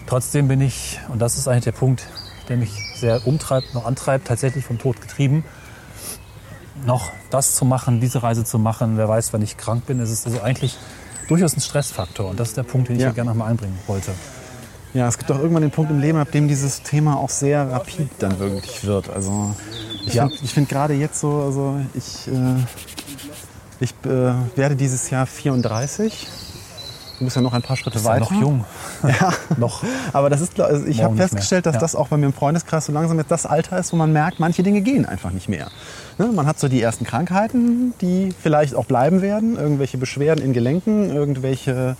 [0.07, 2.03] Trotzdem bin ich, und das ist eigentlich der Punkt,
[2.49, 5.43] der mich sehr umtreibt, noch antreibt, tatsächlich vom Tod getrieben,
[6.85, 8.97] noch das zu machen, diese Reise zu machen.
[8.97, 9.99] Wer weiß, wann ich krank bin.
[9.99, 10.77] Es ist also eigentlich
[11.27, 12.29] durchaus ein Stressfaktor.
[12.29, 13.07] Und das ist der Punkt, den ich Ja.
[13.09, 14.11] hier gerne noch mal einbringen wollte.
[14.93, 17.69] Ja, es gibt auch irgendwann den Punkt im Leben, ab dem dieses Thema auch sehr
[17.69, 19.09] rapid dann wirklich wird.
[19.09, 19.53] Also
[20.05, 20.27] ich Ja.
[20.29, 22.63] finde find gerade jetzt so, also ich, äh,
[23.81, 26.27] ich äh, werde dieses Jahr 34.
[27.19, 28.31] Du bist ja noch ein paar Schritte Ist ja weiter.
[28.31, 28.65] noch jung.
[29.03, 29.33] Ja.
[29.57, 29.83] noch.
[30.13, 31.79] Aber das ist, also ich habe festgestellt, dass Ja.
[31.81, 34.39] das auch bei mir im Freundeskreis so langsam jetzt das Alter ist, wo man merkt,
[34.39, 35.69] manche Dinge gehen einfach nicht mehr.
[36.19, 36.27] Ne?
[36.27, 41.09] Man hat so die ersten Krankheiten, die vielleicht auch bleiben werden, irgendwelche Beschwerden in Gelenken,
[41.09, 41.95] irgendwelche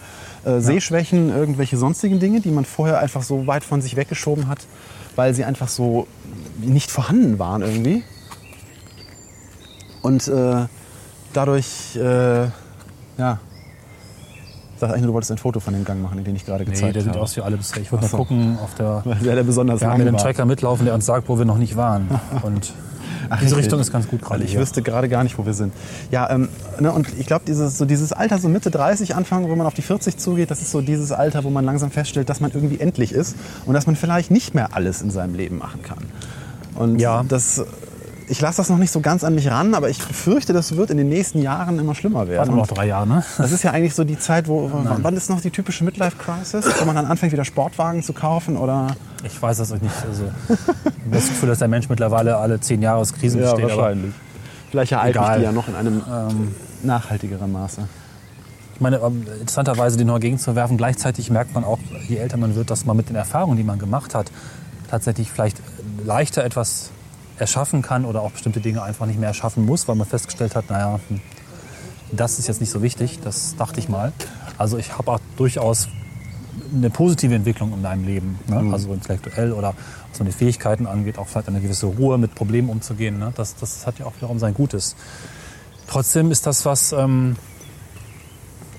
[0.45, 4.59] äh, Sehschwächen, irgendwelche sonstigen Dinge, die man vorher einfach so weit von sich weggeschoben hat,
[5.15, 6.05] weil sie einfach so
[6.59, 8.03] nicht vorhanden waren irgendwie.
[10.03, 10.65] Und äh,
[11.33, 12.43] dadurch, äh,
[13.17, 13.39] ja,
[14.77, 16.69] ich dachte eigentlich, du wolltest ein Foto von dem Gang machen, den ich gerade Nee,
[16.69, 17.21] gezeigt der sieht habe.
[17.21, 17.81] aus wie alle bisher.
[17.81, 18.17] Ich wollte Ach so.
[18.17, 19.01] mal gucken auf der.
[19.05, 20.21] Weil der besonders Wir haben lang mit dem war.
[20.23, 22.07] Tracker mitlaufen, der uns sagt, wo wir noch nicht waren.
[22.43, 22.73] Und
[23.41, 23.63] diese okay.
[23.63, 24.59] Richtung ist ganz gut gerade ich hier.
[24.61, 25.73] wüsste gerade gar nicht, wo wir sind.
[26.11, 26.47] Ja, ähm,
[26.79, 29.73] ne, und ich glaube, dieses, so dieses Alter, so Mitte 30, Anfang, wo man auf
[29.73, 32.79] die 40 zugeht, das ist so dieses Alter, wo man langsam feststellt, dass man irgendwie
[32.79, 35.97] endlich ist und dass man vielleicht nicht mehr alles in seinem Leben machen kann.
[36.75, 37.23] Und Ja.
[37.27, 37.65] das,
[38.29, 40.89] ich lasse das noch nicht so ganz an mich ran, aber ich befürchte, das wird
[40.89, 42.51] in den nächsten Jahren immer schlimmer Warte werden.
[42.51, 43.23] mal noch drei Jahre, ne?
[43.37, 46.85] Das ist ja eigentlich so die Zeit, wo, wann ist noch die typische Midlife-Crisis, wo
[46.85, 48.95] man dann anfängt, wieder Sportwagen zu kaufen oder...
[49.23, 49.95] Ich weiß das euch nicht.
[50.07, 53.71] Also, ich habe das Gefühl, dass der Mensch mittlerweile alle zehn Jahre aus Krisen besteht.
[53.71, 53.95] Aber
[54.69, 56.01] Vielleicht ereilt mich die ja noch in einem
[56.83, 57.87] nachhaltigeren Maße.
[58.75, 62.69] ich meine, ähm, interessanterweise den noch gegenzuwerfen, gleichzeitig merkt man auch, je älter man wird,
[62.69, 64.31] dass man mit den Erfahrungen, die man gemacht hat,
[64.89, 65.57] tatsächlich vielleicht
[66.05, 66.91] leichter etwas
[67.39, 70.69] erschaffen kann oder auch bestimmte Dinge einfach nicht mehr erschaffen muss, weil man festgestellt hat,
[70.69, 71.21] naja, hm,
[72.11, 74.13] das ist jetzt nicht so wichtig, das dachte ich mal.
[74.57, 75.89] Also ich habe auch durchaus
[76.73, 78.39] eine positive Entwicklung in deinem Leben.
[78.47, 78.71] Ne?
[78.73, 79.73] Also intellektuell oder
[80.11, 83.19] was die Fähigkeiten angeht, auch vielleicht eine gewisse Ruhe mit Problemen umzugehen.
[83.19, 83.33] Ne?
[83.35, 84.95] Das, das hat ja auch wiederum sein Gutes.
[85.87, 87.35] Trotzdem ist das was, ähm,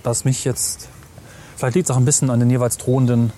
[0.02, 0.88] was mich jetzt,
[1.56, 3.32] vielleicht liegt es auch ein bisschen an den jeweils drohenden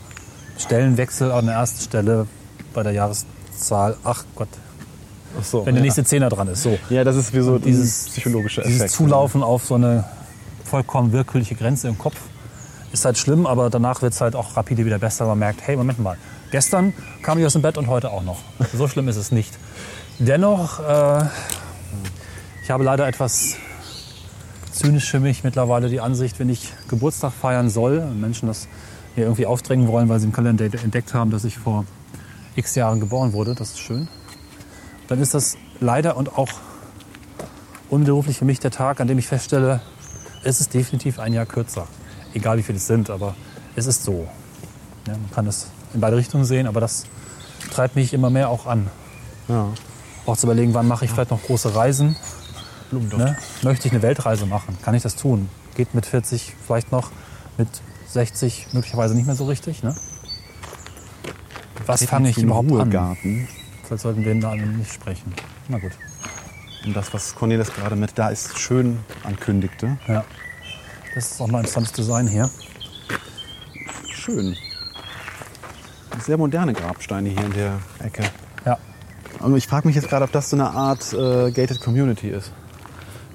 [0.58, 2.26] Stellenwechsel an der ersten Stelle
[2.74, 3.96] bei der Jahreszahl.
[4.04, 4.48] Ach Gott,
[5.43, 5.87] so, wenn der ja.
[5.87, 6.62] nächste Zehner dran ist.
[6.62, 6.78] So.
[6.89, 8.74] Ja, das ist wie so dieses ein psychologischer Effekt.
[8.74, 10.05] Dieses Zulaufen auf so eine
[10.64, 12.16] vollkommen willkürliche Grenze im Kopf
[12.93, 15.26] ist halt schlimm, aber danach wird es halt auch rapide wieder besser.
[15.26, 16.16] Man merkt, hey, Moment mal,
[16.51, 18.41] gestern kam ich aus dem Bett und heute auch noch.
[18.76, 19.57] So schlimm ist es nicht.
[20.18, 21.24] Dennoch, äh,
[22.62, 23.57] ich habe leider etwas
[24.72, 28.68] zynisch für mich mittlerweile die Ansicht, wenn ich Geburtstag feiern soll Menschen das
[29.16, 31.85] mir irgendwie aufdrängen wollen, weil sie im Kalender entdeckt haben, dass ich vor
[32.57, 34.09] x Jahren geboren wurde, das ist schön,
[35.11, 36.48] dann ist das leider und auch
[37.90, 39.80] unwiderruflich für mich der Tag, an dem ich feststelle,
[40.44, 41.88] es ist definitiv ein Jahr kürzer.
[42.32, 43.34] Egal wie viele es sind, aber
[43.74, 44.28] es ist so.
[45.08, 47.06] Ja, man kann es in beide Richtungen sehen, aber das
[47.72, 48.88] treibt mich immer mehr auch an.
[49.48, 49.70] Ja.
[50.26, 52.14] Auch zu überlegen, wann mache ich vielleicht noch große Reisen.
[52.92, 53.36] Ne?
[53.62, 54.78] Möchte ich eine Weltreise machen?
[54.80, 55.48] Kann ich das tun?
[55.74, 57.11] Geht mit 40 vielleicht noch,
[57.58, 57.68] mit
[58.06, 59.82] 60 möglicherweise nicht mehr so richtig.
[59.82, 59.96] Ne?
[61.86, 63.48] Was fange ich überhaupt an?
[63.91, 65.34] Vielleicht sollten wir da nicht sprechen.
[65.68, 65.91] Na gut.
[66.86, 69.97] Und das, was Cornelis gerade mit da ist schön ankündigte.
[70.07, 70.24] Ja.
[71.12, 72.49] Das ist auch mal ein interessantes Design hier.
[74.12, 74.57] Schön.
[76.20, 78.22] Sehr moderne Grabsteine hier in der Ecke.
[78.64, 78.78] Ja.
[79.41, 82.53] Und ich frage mich jetzt gerade, ob das so eine Art äh, gated Community ist.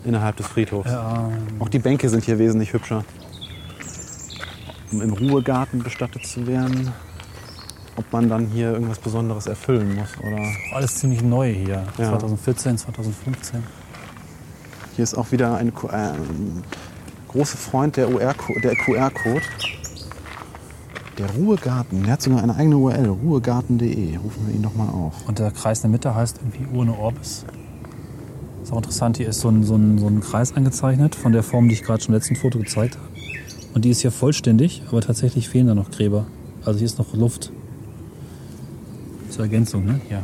[0.06, 0.90] Innerhalb des Friedhofs.
[0.90, 3.04] ja Auch die Bänke sind hier wesentlich hübscher.
[4.94, 6.94] Um im Ruhegarten bestattet zu werden.
[7.98, 10.10] Ob man dann hier irgendwas Besonderes erfüllen muss.
[10.20, 10.42] Oder
[10.74, 11.84] alles ziemlich neu hier.
[11.98, 12.10] Ja.
[12.10, 13.64] 2014, 2015.
[14.96, 16.12] hier ist auch wieder ein, äh,
[17.30, 19.42] großer Freund der, der QR-Code.
[21.18, 22.04] Der Ruhegarten.
[22.04, 23.08] Der hat sogar eine eigene URL.
[23.08, 24.18] Ruhegarten.de.
[24.18, 25.14] Rufen wir ihn doch mal auf.
[25.28, 27.46] Und der Kreis in der Mitte heißt irgendwie Urne Orbis.
[28.66, 31.44] Ist auch interessant, hier ist so ein, so, ein, so ein Kreis angezeichnet von der
[31.44, 33.08] Form, die ich gerade schon im letzten Foto gezeigt habe.
[33.76, 36.26] Und die ist hier vollständig, aber tatsächlich fehlen da noch Gräber.
[36.64, 37.52] Also hier ist noch Luft.
[39.36, 40.00] Zur Ergänzung, ne?
[40.10, 40.24] Ja.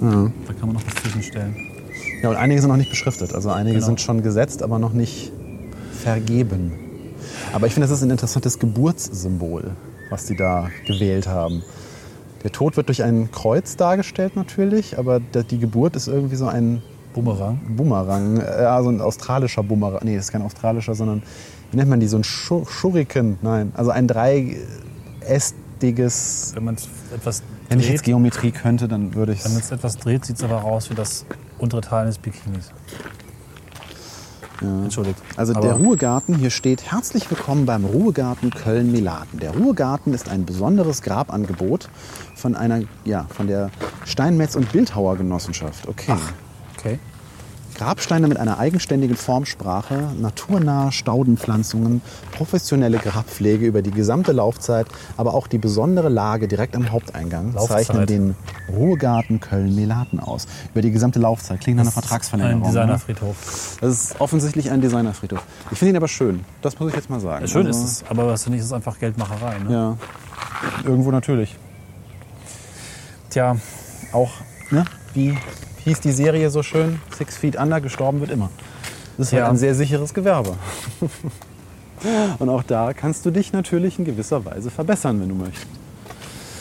[0.00, 0.30] Ja.
[0.46, 1.54] Da kann man noch was zwischenstellen.
[2.22, 3.34] Ja, und einige sind noch nicht beschriftet.
[3.34, 3.86] Also einige Genau.
[3.86, 5.30] sind schon gesetzt, aber noch nicht
[6.02, 6.72] vergeben.
[7.52, 9.72] Aber ich finde, das ist ein interessantes Geburtssymbol,
[10.08, 11.62] was die da gewählt haben.
[12.42, 16.80] Der Tod wird durch ein Kreuz dargestellt natürlich, aber die Geburt ist irgendwie so ein
[17.12, 17.60] Bumerang.
[17.76, 20.00] Bumerang, äh, ja, so ein australischer Bumerang.
[20.04, 21.22] Nee, das ist kein australischer, sondern
[21.72, 22.06] wie nennt man die?
[22.08, 23.36] So ein Schur Schuriken?
[23.42, 24.06] Nein, also ein
[25.80, 26.52] dreiästiges.
[26.54, 29.60] Wenn man es etwas Wenn ich jetzt dreht, Geometrie könnte, dann würde ich wenn man
[29.60, 31.24] es etwas dreht, sieht es aber aus wie das
[31.58, 32.70] untere Teil eines Bikinis.
[34.62, 35.16] Entschuldigt.
[35.36, 39.38] Also der Ruhegarten, hier steht herzlich willkommen beim Ruhegarten Köln-Melaten.
[39.38, 41.88] Der Ruhegarten ist ein besonderes Grabangebot
[42.34, 43.70] von einer, ja, von der
[44.04, 45.88] Steinmetz- und Bildhauergenossenschaft.
[45.88, 46.14] Okay.
[46.76, 46.98] Okay.
[47.80, 55.46] Grabsteine mit einer eigenständigen Formsprache, naturnahe Staudenpflanzungen, professionelle Grabpflege über die gesamte Laufzeit, aber auch
[55.46, 57.86] die besondere Lage direkt am Haupteingang Laufzeit.
[57.86, 58.36] zeichnen den
[58.70, 60.46] Ruhegarten Köln-Melaten aus.
[60.72, 61.60] Über die gesamte Laufzeit.
[61.60, 62.64] Klingt nach einer Vertragsverlängerung.
[62.64, 62.74] Ein ne?
[62.74, 63.78] Designerfriedhof.
[63.80, 65.42] Das ist offensichtlich ein Designerfriedhof.
[65.70, 66.44] Ich finde ihn aber schön.
[66.60, 67.48] Das muss ich jetzt mal sagen.
[67.48, 69.58] Schön Also, ist es, aber was finde ich, ist einfach Geldmacherei.
[69.58, 69.72] Ne?
[69.72, 69.96] Ja.
[70.84, 71.56] Irgendwo natürlich.
[73.30, 73.56] Tja,
[74.12, 74.32] Auch,
[74.70, 74.84] ne?
[75.14, 75.38] Wie
[75.84, 77.00] hieß die Serie so schön?
[77.16, 78.50] Six Feet Under, gestorben wird immer.
[79.18, 79.48] Das ist halt Ja.
[79.50, 80.54] ein sehr sicheres Gewerbe.
[82.38, 85.66] Und auch da kannst du dich natürlich in gewisser Weise verbessern, wenn du möchtest.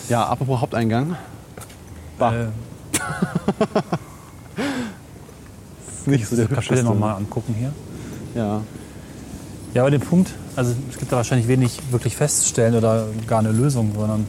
[0.09, 1.15] Ja, apropos Haupteingang.
[2.17, 2.45] Bah, äh,
[5.87, 7.71] ist nicht so der Kapelle nochmal angucken hier.
[8.35, 8.61] Ja.
[9.73, 13.51] Ja, aber den Punkt, also es gibt da wahrscheinlich wenig wirklich festzustellen oder gar eine
[13.51, 14.25] Lösung, sondern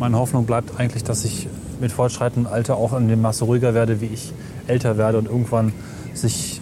[0.00, 1.48] meine Hoffnung bleibt eigentlich, dass ich
[1.80, 4.32] mit fortschreitendem Alter auch in dem Maße ruhiger werde, wie ich
[4.66, 5.72] älter werde und irgendwann
[6.14, 6.60] sich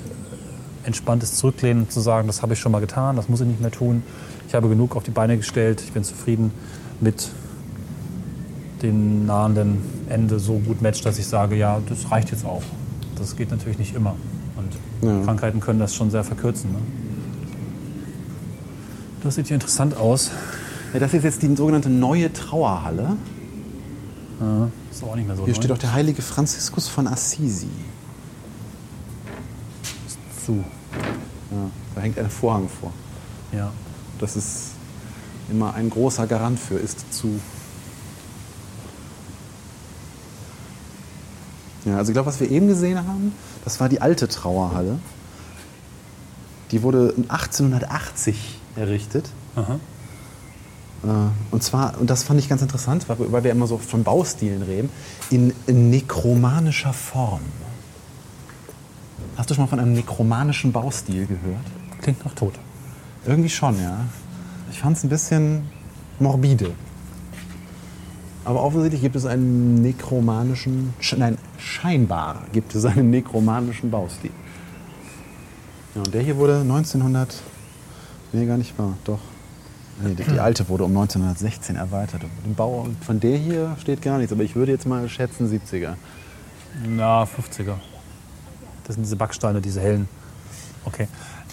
[0.84, 3.60] entspanntes Zurücklehnen und zu sagen, das habe ich schon mal getan, das muss ich nicht
[3.60, 4.02] mehr tun.
[4.48, 6.52] Ich habe genug auf die Beine gestellt, ich bin zufrieden
[7.00, 7.28] mit
[8.82, 12.62] dem nahenden Ende so gut matcht, dass ich sage, ja, das reicht jetzt auch.
[13.18, 14.14] Das geht natürlich nicht immer.
[14.56, 15.24] Und Ja.
[15.24, 16.70] Krankheiten können das schon sehr verkürzen.
[16.72, 16.78] Ne?
[19.24, 20.30] Das sieht hier interessant aus.
[20.92, 21.00] ja.
[21.00, 23.16] Das ist jetzt die sogenannte neue Trauerhalle.
[24.96, 25.60] Ist auch nicht mehr so Hier neu.
[25.60, 27.68] steht auch der heilige Franziskus von Assisi.
[30.46, 30.64] zu.
[31.50, 32.92] Ja, da hängt ein Vorhang vor.
[33.52, 33.72] Ja.
[34.18, 34.70] Das ist
[35.50, 37.40] immer ein großer Garant für ist zu.
[41.84, 43.32] Ja, also ich glaube, was wir eben gesehen haben,
[43.64, 44.98] das war die alte Trauerhalle.
[46.70, 49.28] Die wurde 1880 errichtet.
[49.56, 49.78] Aha.
[51.04, 51.08] Äh,
[51.50, 54.90] und zwar, und das fand ich ganz interessant, weil, wir immer so von Baustilen reden,
[55.30, 55.52] in,
[55.90, 57.40] nekromanischer Form.
[59.36, 61.64] Hast du schon mal von einem nekromanischen Baustil gehört?
[62.00, 62.54] Klingt nach tot.
[63.26, 64.00] Irgendwie schon, ja.
[64.70, 65.62] Ich fand es ein bisschen
[66.18, 66.70] morbide.
[68.44, 74.30] Aber offensichtlich gibt es einen nekromanischen, sch- nein, scheinbar gibt es einen nekromanischen Baustil.
[75.94, 77.42] Ja, und der hier wurde 1900,
[78.32, 79.18] nee, gar nicht wahr, doch.
[80.02, 82.22] Nee, die, alte wurde um 1916 erweitert.
[82.44, 85.94] Im Bau von der hier steht gar nichts, aber ich würde jetzt mal schätzen 70er.
[86.86, 87.74] Na, 50er.
[88.84, 90.08] Das sind diese Backsteine, diese hellen.
[90.84, 91.08] Okay.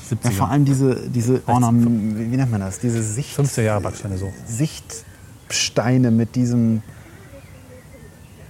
[0.10, 0.26] 70er.
[0.26, 2.80] Ja, vor allem diese, diese Ornam, wie, wie nennt man das?
[2.80, 4.32] Diese Sicht, 50er Jahre Backsteine so.
[4.46, 6.84] Sichtsteine mit diesem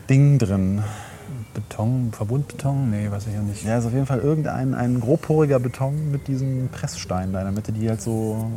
[0.10, 0.84] Ding drin.
[1.54, 2.90] Beton, Verbundbeton?
[2.90, 3.64] Nee, weiß ich ja nicht.
[3.64, 7.54] Ja, ist auf jeden Fall irgendein ein grobporiger Beton mit diesem Pressstein da in der
[7.54, 8.52] Mitte, die halt so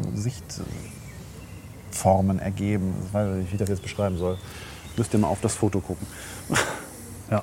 [1.96, 2.94] Sichtformen ergeben.
[3.06, 4.38] Ich weiß nicht, wie ich das jetzt beschreiben soll.
[4.96, 6.06] Müsst ihr mal auf das Foto gucken.
[7.28, 7.42] Ja.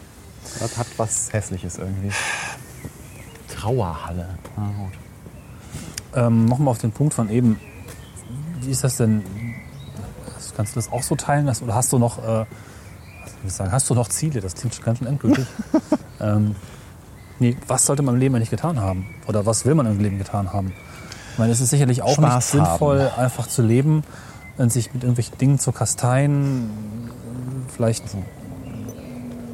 [0.62, 2.10] Das hat was Hässliches irgendwie.
[3.54, 4.30] Trauerhalle.
[4.56, 4.94] Ah, gut.
[6.16, 7.60] Ähm, Nochmal auf den Punkt von eben.
[8.62, 9.24] Wie ist das denn?
[10.56, 11.48] Kannst du das auch so teilen?
[11.48, 12.46] Dass, oder hast du noch, äh,
[13.44, 14.40] was sagen, hast du noch Ziele?
[14.40, 15.46] Das klingt schon ganz schön endgültig.
[16.22, 16.56] ähm,
[17.40, 19.14] nee, was sollte man im Leben eigentlich getan haben?
[19.28, 20.72] Oder was will man im Leben getan haben?
[21.34, 23.22] Ich meine, es ist sicherlich auch Spaß nicht sinnvoll, haben.
[23.22, 24.06] einfach zu leben
[24.58, 26.70] und sich mit irgendwelchen Dingen zu kasteien.
[27.74, 28.04] Vielleicht.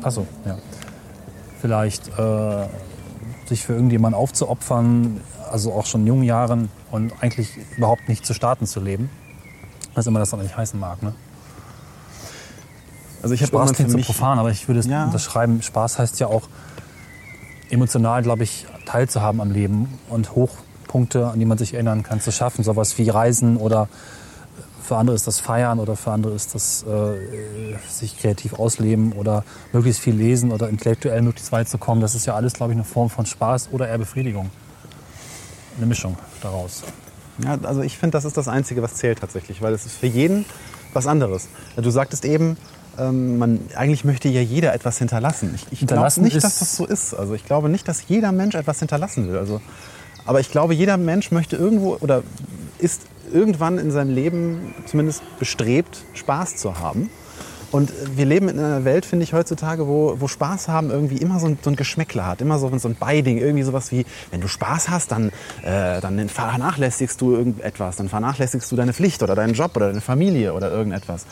[0.01, 0.57] Achso, ja.
[1.61, 2.67] Vielleicht äh,
[3.47, 5.21] sich für irgendjemanden aufzuopfern,
[5.51, 9.09] also auch schon in jungen Jahren und eigentlich überhaupt nicht zu starten zu leben.
[9.95, 11.01] Was immer das dann nicht heißen mag.
[11.03, 11.13] Ne?
[13.21, 15.05] Also ich habe Spaß klingt so profan, aber ich würde es Ja.
[15.05, 15.61] unterschreiben.
[15.61, 16.43] Spaß heißt ja auch
[17.69, 22.31] emotional, glaube ich, teilzuhaben am Leben und Hochpunkte, an die man sich erinnern kann, zu
[22.31, 22.63] schaffen.
[22.63, 23.89] Sowas wie Reisen oder
[24.89, 29.43] für andere ist das Feiern oder für andere ist das äh, sich kreativ ausleben oder
[29.71, 32.01] möglichst viel lesen oder intellektuell möglichst weit zu kommen.
[32.01, 34.49] Das ist ja alles, glaube ich, eine Form von Spaß oder eher Befriedigung.
[35.77, 36.81] Eine Mischung daraus.
[37.43, 40.07] Ja, also ich finde, das ist das Einzige, was zählt tatsächlich, weil es ist für
[40.07, 40.43] jeden
[40.91, 41.49] was anderes.
[41.75, 42.57] Du sagtest eben,
[42.97, 45.53] ähm, man, eigentlich möchte ja jeder etwas hinterlassen.
[45.53, 47.13] Ich, ich glaube nicht, dass das so ist.
[47.13, 49.37] Also ich glaube nicht, dass jeder Mensch etwas hinterlassen will.
[49.37, 49.61] Also,
[50.25, 52.23] aber ich glaube, jeder Mensch möchte irgendwo oder
[52.79, 53.03] ist
[53.33, 57.09] irgendwann in seinem Leben zumindest bestrebt, Spaß zu haben.
[57.71, 61.39] Und wir leben in einer Welt, finde ich, heutzutage, wo, wo Spaß haben irgendwie immer
[61.39, 64.41] so ein, so ein Geschmäckler hat, immer so, so ein Beiding, irgendwie sowas wie, wenn
[64.41, 65.29] du Spaß hast, dann,
[65.61, 70.01] äh, dann vernachlässigst du irgendetwas, dann vernachlässigst du deine Pflicht oder deinen Job oder deine
[70.01, 71.27] Familie oder irgendetwas.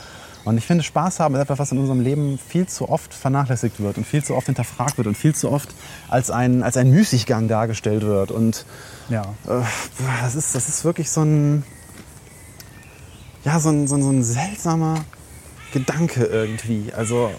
[0.45, 3.81] Und ich finde, Spaß haben ist etwas, was in unserem Leben viel zu oft vernachlässigt
[3.81, 5.69] wird und viel zu oft hinterfragt wird und viel zu oft
[6.07, 8.31] als ein, als ein Müßiggang dargestellt wird.
[8.31, 8.63] Und
[9.09, 9.23] Ja.
[9.47, 9.61] äh,
[10.21, 11.63] das, ist, das ist wirklich so ein,
[13.47, 14.95] ja, so ein, so ein, so ein seltsamer
[15.71, 16.91] Gedanke irgendwie.
[16.95, 17.31] Also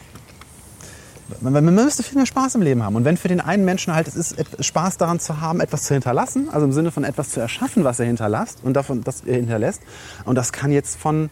[1.41, 2.97] man, man müsste viel mehr Spaß im Leben haben.
[2.97, 5.93] Und wenn für den einen Menschen halt es ist, Spaß daran zu haben, etwas zu
[5.93, 9.37] hinterlassen, also im Sinne von etwas zu erschaffen, was er hinterlässt und davon, das er
[9.37, 9.83] hinterlässt,
[10.25, 11.29] und das kann jetzt von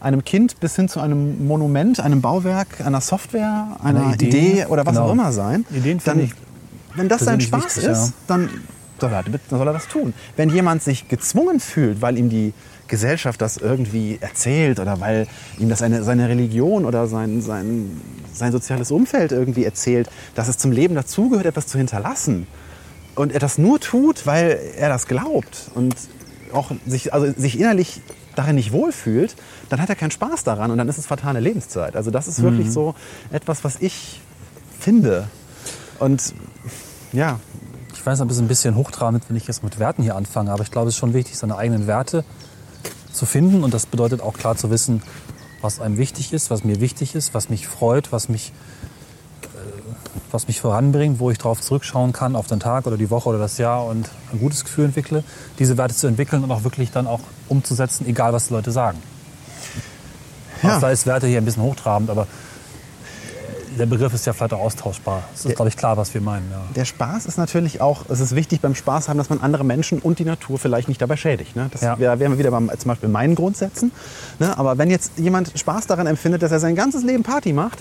[0.00, 4.66] einem Kind bis hin zu einem Monument, einem Bauwerk, einer Software, einer Einer Idee, Idee,
[4.66, 5.08] oder was genau.
[5.08, 6.32] auch immer sein, Ideen dann, ich
[6.94, 8.12] wenn das sein Spaß wichtig, ist, ja.
[8.28, 8.48] dann
[8.98, 10.14] soll, er, dann soll er das tun.
[10.36, 12.54] Wenn jemand sich gezwungen fühlt, weil ihm die
[12.88, 15.26] Gesellschaft das irgendwie erzählt oder weil
[15.58, 18.00] ihm das eine, seine Religion oder sein, sein,
[18.32, 22.46] sein soziales Umfeld irgendwie erzählt, dass es zum Leben dazugehört, etwas zu hinterlassen
[23.14, 25.94] und er das nur tut, weil er das glaubt und
[26.52, 28.00] auch sich, also sich innerlich
[28.36, 29.34] darin nicht wohlfühlt,
[29.68, 31.96] dann hat er keinen Spaß daran und dann ist es vertane Lebenszeit.
[31.96, 32.94] Also das ist wirklich so
[33.32, 34.20] etwas, was ich
[34.78, 35.28] finde.
[35.98, 36.34] Und
[37.12, 37.40] ja,
[37.94, 40.62] Ich weiß, das ist ein bisschen hochtrabend, wenn ich jetzt mit Werten hier anfange, aber
[40.62, 42.24] ich glaube, es ist schon wichtig, seine eigenen Werte
[43.16, 43.64] zu finden.
[43.64, 45.02] Und das bedeutet auch klar zu wissen,
[45.60, 48.52] was einem wichtig ist, was mir wichtig ist, was mich freut, was mich,
[49.42, 49.46] äh,
[50.30, 53.38] was mich voranbringt, wo ich darauf zurückschauen kann, auf den Tag oder die Woche oder
[53.38, 55.24] das Jahr und ein gutes Gefühl entwickle,
[55.58, 59.02] diese Werte zu entwickeln und auch wirklich dann auch umzusetzen, egal was die Leute sagen.
[60.62, 60.76] Ja.
[60.76, 62.26] Auch da ist Werte hier ein bisschen hochtrabend, aber
[63.78, 65.22] der Begriff ist ja vielleicht auch austauschbar.
[65.34, 66.50] Es ist, glaube ich, klar, was wir meinen.
[66.50, 66.62] Ja.
[66.74, 69.98] der Spaß ist natürlich auch, es ist wichtig beim Spaß haben, dass man andere Menschen
[69.98, 71.56] und die Natur vielleicht nicht dabei schädigt.
[71.56, 71.68] Ne?
[71.72, 71.98] Das Ja.
[71.98, 73.92] wär- wären wir wieder beim zum Beispiel meinen Grundsätzen.
[74.38, 74.56] Ne?
[74.58, 77.78] Aber wenn jetzt jemand Spaß daran empfindet, dass er sein ganzes Leben Party macht,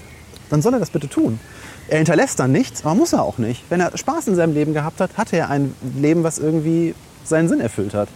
[0.49, 1.39] dann soll er das bitte tun.
[1.87, 3.63] Er hinterlässt dann nichts, aber muss er auch nicht.
[3.69, 7.47] Wenn er Spaß in seinem Leben gehabt hat, hatte er ein Leben, was irgendwie seinen
[7.47, 8.09] Sinn erfüllt hat.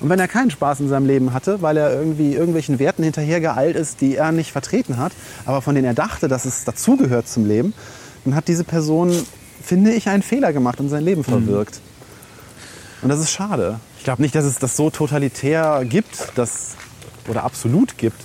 [0.00, 3.76] Und wenn er keinen Spaß in seinem Leben hatte, weil er irgendwie irgendwelchen Werten hinterhergeeilt
[3.76, 5.12] ist, die er nicht vertreten hat,
[5.46, 7.72] aber von denen er dachte, dass es dazugehört zum Leben,
[8.24, 9.12] dann hat diese Person,
[9.62, 11.80] finde ich, einen Fehler gemacht und sein Leben verwirkt.
[13.02, 13.80] Und das ist schade.
[13.98, 16.72] Ich glaube nicht, dass es das so totalitär gibt, dass
[17.28, 18.16] oder absolut gibt,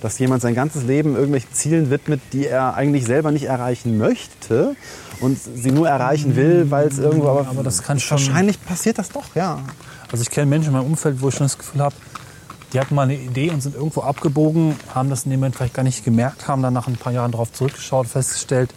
[0.00, 4.76] dass jemand sein ganzes Leben irgendwelchen Zielen widmet, die er eigentlich selber nicht erreichen möchte
[5.20, 8.98] und sie nur erreichen will, weil es irgendwo aber, Aber das kann schon- wahrscheinlich passiert
[8.98, 9.60] das doch, ja.
[10.10, 11.94] Also ich kenne Menschen in meinem Umfeld, wo ich schon das Gefühl habe,
[12.72, 15.74] die hatten mal eine Idee und sind irgendwo abgebogen, haben das in dem Moment vielleicht
[15.74, 18.70] gar nicht gemerkt, haben dann nach ein paar Jahren darauf zurückgeschaut, festgestellt,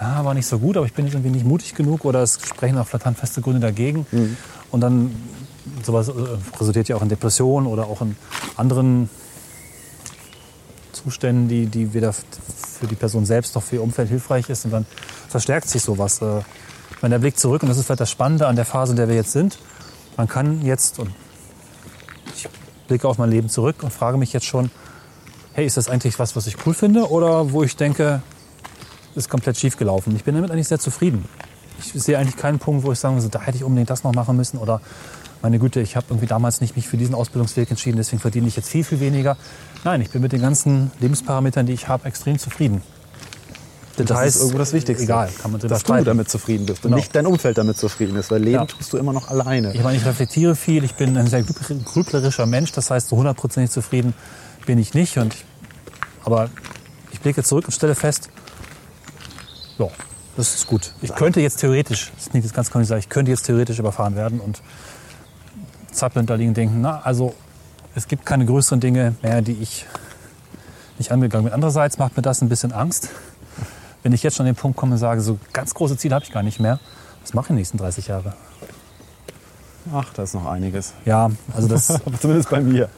[0.00, 2.38] ja, war nicht so gut, aber ich bin jetzt irgendwie nicht mutig genug oder es
[2.44, 4.06] sprechen auch flattern feste Gründe dagegen.
[4.70, 5.14] Und dann
[5.84, 6.12] sowas äh,
[6.58, 8.16] resultiert ja auch in Depressionen oder auch in
[8.56, 9.08] anderen
[10.92, 14.64] Zuständen, die, die weder für die Person selbst noch für ihr Umfeld hilfreich ist.
[14.64, 14.86] Und dann
[15.28, 16.20] verstärkt sich sowas.
[16.20, 16.40] Äh,
[17.00, 19.08] Wenn der Blick zurück, und das ist vielleicht das Spannende an der Phase, in der
[19.08, 19.58] wir jetzt sind,
[20.16, 21.10] man kann jetzt, und
[22.36, 22.48] ich
[22.88, 24.70] blicke auf mein Leben zurück und frage mich jetzt schon,
[25.54, 28.22] hey, ist das eigentlich was, was ich cool finde oder wo ich denke,
[29.14, 30.14] ist komplett schief gelaufen.
[30.16, 31.28] Ich bin damit eigentlich sehr zufrieden.
[31.78, 34.14] Ich sehe eigentlich keinen Punkt, wo ich sagen würde, da hätte ich unbedingt das noch
[34.14, 34.80] machen müssen oder
[35.42, 38.54] meine Güte, ich habe irgendwie damals nicht mich für diesen Ausbildungsweg entschieden, deswegen verdiene ich
[38.54, 39.36] jetzt viel, viel weniger.
[39.82, 42.82] Nein, ich bin mit den ganzen Lebensparametern, die ich habe, extrem zufrieden.
[43.96, 45.04] Das ist irgendwo das Wichtigste.
[45.04, 46.04] Egal, kann man Dass du streiten.
[46.06, 46.96] damit zufrieden bist und Genau.
[46.96, 48.64] nicht dein Umfeld damit zufrieden ist, weil Leben Ja.
[48.64, 49.74] tust du immer noch alleine.
[49.74, 53.16] Ich meine, ich reflektiere viel, ich bin ein sehr grüb- grüblerischer Mensch, das heißt, so
[53.16, 54.14] hundertprozentig zufrieden
[54.64, 55.18] bin ich nicht.
[55.18, 55.44] Und ich,
[56.24, 56.48] aber
[57.10, 58.30] ich blicke zurück und stelle fest,
[59.78, 59.88] ja,
[60.36, 60.92] das ist gut.
[61.02, 64.40] Ich könnte jetzt theoretisch, das klingt jetzt ganz komisch, ich könnte jetzt theoretisch überfahren werden
[64.40, 64.62] und
[65.92, 67.34] zappelnd da liegen und denken, na, also
[67.94, 69.86] es gibt keine größeren Dinge mehr, die ich
[70.98, 71.52] nicht angegangen bin.
[71.52, 73.10] Andererseits macht mir das ein bisschen Angst,
[74.02, 76.24] wenn ich jetzt schon an den Punkt komme und sage, so ganz große Ziele habe
[76.24, 76.80] ich gar nicht mehr.
[77.20, 78.34] Was mache ich in den nächsten 30 Jahre?
[79.92, 80.92] Ach, da ist noch einiges.
[81.04, 81.86] Ja, also das,
[82.20, 82.88] zumindest bei mir.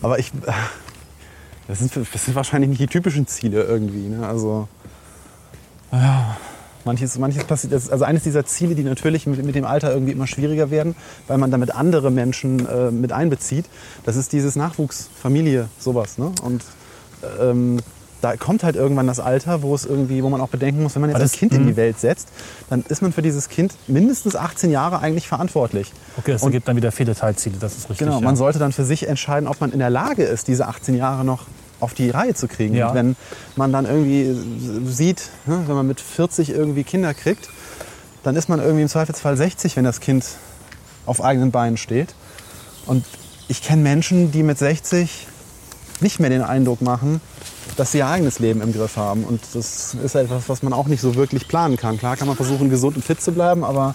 [0.00, 0.32] Aber ich.
[1.68, 4.08] Das sind, das sind wahrscheinlich nicht die typischen Ziele irgendwie.
[4.08, 4.26] Ne?
[4.26, 4.68] Also.
[5.92, 6.36] Ja,
[6.84, 7.72] manches, manches passiert.
[7.72, 10.96] Also eines dieser Ziele, die natürlich mit, mit dem Alter irgendwie immer schwieriger werden,
[11.28, 13.66] weil man damit andere Menschen äh, mit einbezieht,
[14.04, 16.18] das ist dieses Nachwuchs, Familie, sowas.
[16.18, 16.32] Ne?
[16.42, 16.62] Und
[17.40, 17.78] ähm,
[18.22, 21.02] da kommt halt irgendwann das Alter, wo es irgendwie, wo man auch bedenken muss, wenn
[21.02, 21.76] man jetzt Aber ein das- Kind in die mhm.
[21.76, 22.28] Welt setzt,
[22.70, 25.92] dann ist man für dieses Kind mindestens 18 Jahre eigentlich verantwortlich.
[26.16, 27.98] okay, das Und- ergibt dann wieder viele Teilziele, das ist richtig.
[27.98, 28.24] Genau, ja.
[28.24, 31.24] man sollte dann für sich entscheiden, ob man in der Lage ist, diese 18 Jahre
[31.24, 31.46] noch
[31.80, 32.74] auf die Reihe zu kriegen.
[32.76, 32.88] Ja.
[32.90, 33.16] Und wenn
[33.56, 34.36] man dann irgendwie
[34.88, 37.48] sieht, ne, wenn man mit 40 irgendwie Kinder kriegt,
[38.22, 40.24] dann ist man irgendwie im Zweifelsfall 60, wenn das Kind
[41.06, 42.14] auf eigenen Beinen steht.
[42.86, 43.04] Und
[43.48, 45.26] ich kenne Menschen, die mit 60
[46.00, 47.20] nicht mehr den Eindruck machen,
[47.76, 49.24] dass sie ihr eigenes Leben im Griff haben.
[49.24, 51.98] Und das ist etwas, was man auch nicht so wirklich planen kann.
[51.98, 53.94] Klar kann man versuchen, gesund und fit zu bleiben, aber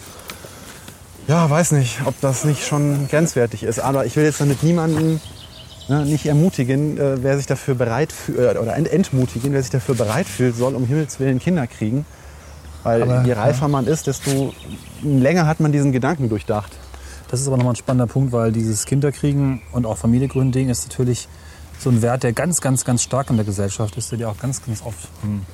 [1.28, 3.80] ja, weiß nicht, ob das nicht schon grenzwertig ist.
[3.80, 5.20] Aber ich will jetzt damit niemanden
[5.90, 9.72] ne, nicht ermutigen, äh, wer sich dafür bereit fühlt, äh, oder ent entmutigen, wer sich
[9.72, 12.06] dafür bereit fühlt, soll um Himmels Willen Kinder kriegen.
[12.84, 14.54] Weil Aber, je reifer man ist, desto
[15.04, 16.72] länger hat man diesen Gedanken durchdacht.
[17.30, 20.70] Das ist aber nochmal ein spannender Punkt, weil dieses Kinderkriegen und auch Familie gründen Ding
[20.70, 21.28] ist natürlich
[21.80, 24.38] so ein Wert, der ganz, ganz, ganz stark in der Gesellschaft ist, der dir auch
[24.38, 25.46] ganz, ganz oft hm,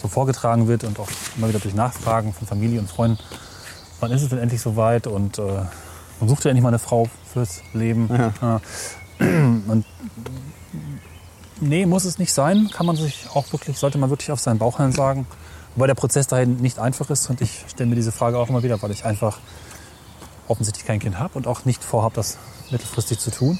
[0.00, 3.18] so vorgetragen wird und auch immer wieder durch Nachfragen von Familie und Freunden.
[4.00, 5.06] Wann ist es denn endlich soweit?
[5.06, 5.42] Und äh,
[6.20, 8.08] man sucht ja endlich mal eine Frau fürs Leben.
[8.42, 8.60] Ja.
[9.20, 9.84] Und
[11.60, 12.68] nee, muss es nicht sein.
[12.72, 15.26] Kann man sich auch wirklich, sollte man wirklich auf seinen Bauch sagen.
[15.74, 18.62] Wobei der Prozess dahin nicht einfach ist und ich stelle mir diese Frage auch immer
[18.62, 19.38] wieder, weil ich einfach
[20.48, 22.36] offensichtlich kein Kind habe und auch nicht vorhabe, das
[22.70, 23.58] mittelfristig zu tun.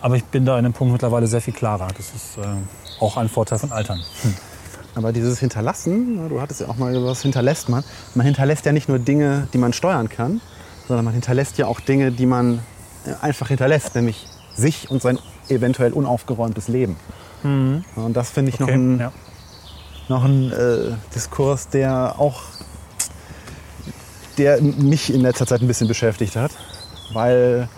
[0.00, 1.88] Aber ich bin da in einem Punkt mittlerweile sehr viel klarer.
[1.96, 4.02] Das ist äh, auch ein Vorteil von Altern.
[4.94, 7.84] Aber dieses Hinterlassen, ne, du hattest ja auch mal was hinterlässt man.
[8.14, 10.40] Man hinterlässt ja nicht nur Dinge, die man steuern kann,
[10.88, 12.60] sondern man hinterlässt ja auch Dinge, die man
[13.06, 16.96] äh, einfach hinterlässt, nämlich sich und sein eventuell unaufgeräumtes Leben.
[17.42, 19.12] Ja, Und das finde ich noch ein, ja.
[20.08, 22.42] noch ein äh, Diskurs, der auch
[24.36, 26.52] der mich in letzter Zeit ein bisschen beschäftigt hat,
[27.12, 27.68] weil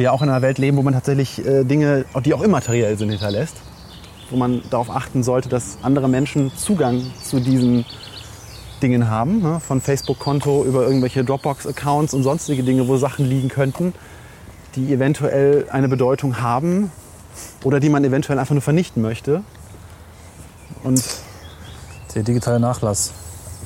[0.00, 2.96] wir ja auch in einer Welt leben, wo man tatsächlich äh, Dinge, die auch immateriell
[2.96, 3.56] sind, hinterlässt,
[4.30, 7.84] wo man darauf achten sollte, dass andere Menschen Zugang zu diesen
[8.82, 9.60] Dingen haben, ne?
[9.60, 13.92] von Facebook-Konto über irgendwelche Dropbox-Accounts und sonstige Dinge, wo Sachen liegen könnten,
[14.74, 16.90] die eventuell eine Bedeutung haben
[17.62, 19.42] oder die man eventuell einfach nur vernichten möchte.
[20.82, 21.04] Und
[22.14, 23.12] Der digitale Nachlass.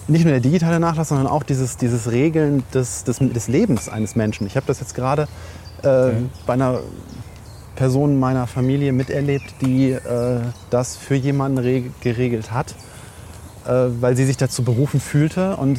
[0.09, 4.17] nicht nur der digitale Nachlass, sondern auch dieses, dieses Regeln des, des, des Lebens eines
[4.17, 4.49] Menschen.
[4.49, 5.29] Ich habe das jetzt gerade
[5.85, 6.13] äh,
[6.47, 6.81] bei einer
[7.77, 12.75] Person meiner Familie miterlebt, die äh, das für jemanden reg- geregelt hat,
[13.67, 13.71] äh,
[14.01, 15.79] weil sie sich dazu berufen fühlte und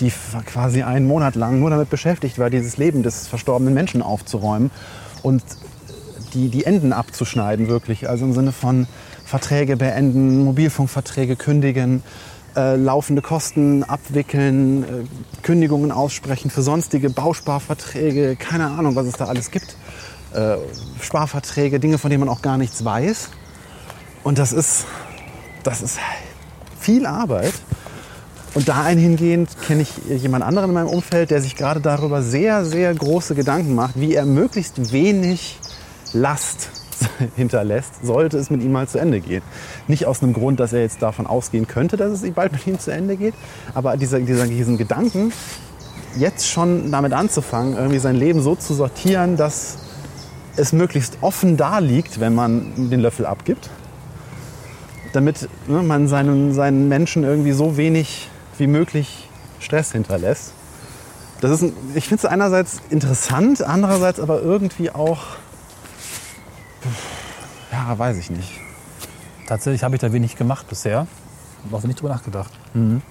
[0.00, 0.12] die
[0.46, 4.70] quasi einen Monat lang nur damit beschäftigt war, dieses Leben des verstorbenen Menschen aufzuräumen
[5.22, 5.42] und
[6.34, 8.08] die, die Enden abzuschneiden, wirklich.
[8.08, 8.88] Also im Sinne von
[9.24, 12.02] Verträge beenden, Mobilfunkverträge kündigen,
[12.56, 14.86] äh, laufende Kosten abwickeln, äh,
[15.42, 19.76] Kündigungen aussprechen für sonstige Bausparverträge, keine Ahnung, was es da alles gibt.
[20.32, 20.56] Äh,
[21.00, 23.30] Sparverträge, Dinge, von denen man auch gar nichts weiß.
[24.22, 24.84] Und das ist,
[25.62, 25.98] das ist
[26.78, 27.54] viel Arbeit.
[28.54, 32.94] Und dahingehend kenne ich jemand anderen in meinem Umfeld, der sich gerade darüber sehr, sehr
[32.94, 35.58] große Gedanken macht, wie er möglichst wenig
[36.12, 36.70] Last
[37.36, 39.42] hinterlässt, sollte es mit ihm mal zu Ende gehen.
[39.88, 42.78] Nicht aus einem Grund, dass er jetzt davon ausgehen könnte, dass es bald mit ihm
[42.78, 43.34] zu Ende geht,
[43.74, 45.32] aber dieser, dieser, diesen Gedanken,
[46.16, 49.78] jetzt schon damit anzufangen, irgendwie sein Leben so zu sortieren, dass
[50.56, 53.70] es möglichst offen da liegt, wenn man den Löffel abgibt,
[55.12, 58.28] damit ne, man seinen, seinen Menschen irgendwie so wenig
[58.58, 59.28] wie möglich
[59.58, 60.52] Stress hinterlässt.
[61.40, 65.36] Das ist, ein, ich finde es einerseits interessant, andererseits aber irgendwie auch
[67.72, 68.60] ja, weiß ich nicht.
[69.46, 71.06] Tatsächlich habe ich da wenig gemacht bisher.
[71.64, 72.52] Habe auch wenig drüber nachgedacht.
[72.74, 73.02] Mhm.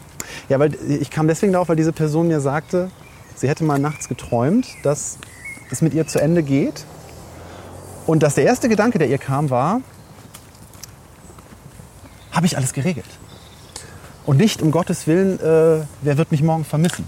[0.49, 2.89] Ja, weil ich kam deswegen darauf, weil diese Person mir sagte,
[3.35, 5.17] sie hätte mal nachts geträumt, dass
[5.69, 6.85] es mit ihr zu Ende geht.
[8.05, 9.81] Und dass der erste Gedanke, der ihr kam, war,
[12.31, 13.05] habe ich alles geregelt?
[14.25, 17.05] Und nicht um Gottes Willen, äh, wer wird mich morgen vermissen?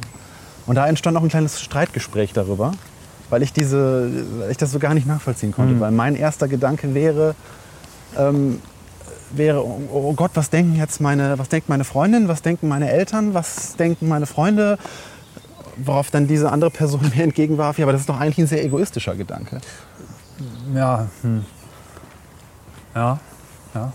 [0.65, 2.73] Und da entstand auch ein kleines Streitgespräch darüber
[3.29, 4.09] weil ich, diese,
[4.39, 5.75] weil ich das so gar nicht nachvollziehen konnte.
[5.75, 5.79] Mhm.
[5.79, 7.35] Weil mein erster Gedanke wäre,
[8.17, 8.61] ähm,
[9.31, 12.89] wäre, oh, oh Gott, was denken jetzt meine, was denkt meine Freundin, was denken meine
[12.89, 14.77] Eltern, was denken meine Freunde?
[15.77, 18.63] Worauf dann diese andere Person mir entgegenwarf, ja, aber das ist doch eigentlich ein sehr
[18.63, 19.59] egoistischer Gedanke.
[20.73, 21.45] Ja, hm.
[22.93, 23.19] ja,
[23.73, 23.93] ja.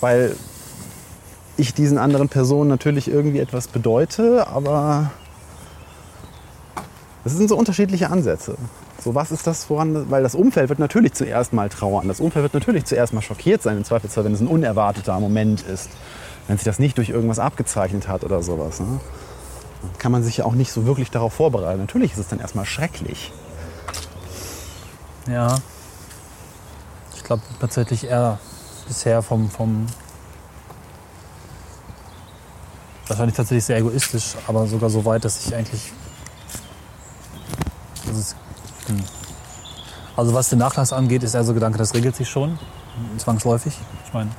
[0.00, 0.36] Weil
[1.56, 5.10] ich diesen anderen Personen natürlich irgendwie etwas bedeute, aber
[7.24, 8.56] das sind so unterschiedliche Ansätze.
[9.02, 12.08] So, was ist das, woran, weil das Umfeld wird natürlich zuerst mal trauern.
[12.08, 15.62] Das Umfeld wird natürlich zuerst mal schockiert sein, im Zweifelsfall, wenn es ein unerwarteter Moment
[15.62, 15.90] ist.
[16.46, 18.80] Wenn sich das nicht durch irgendwas abgezeichnet hat oder sowas.
[18.80, 19.00] Ne?
[19.98, 21.80] Kann man sich ja auch nicht so wirklich darauf vorbereiten.
[21.80, 23.32] Natürlich ist es dann erstmal schrecklich.
[25.28, 25.58] Ja.
[27.14, 28.38] Ich glaube tatsächlich eher
[28.86, 29.86] bisher vom, vom
[33.06, 35.92] wahrscheinlich tatsächlich sehr egoistisch, aber sogar so weit, dass ich eigentlich
[38.16, 38.36] ist,
[38.86, 39.02] hm.
[40.16, 42.58] Also was den Nachlass angeht, ist also Gedanke, das regelt sich schon,
[43.18, 43.78] zwangsläufig.
[44.04, 44.30] Ich meine,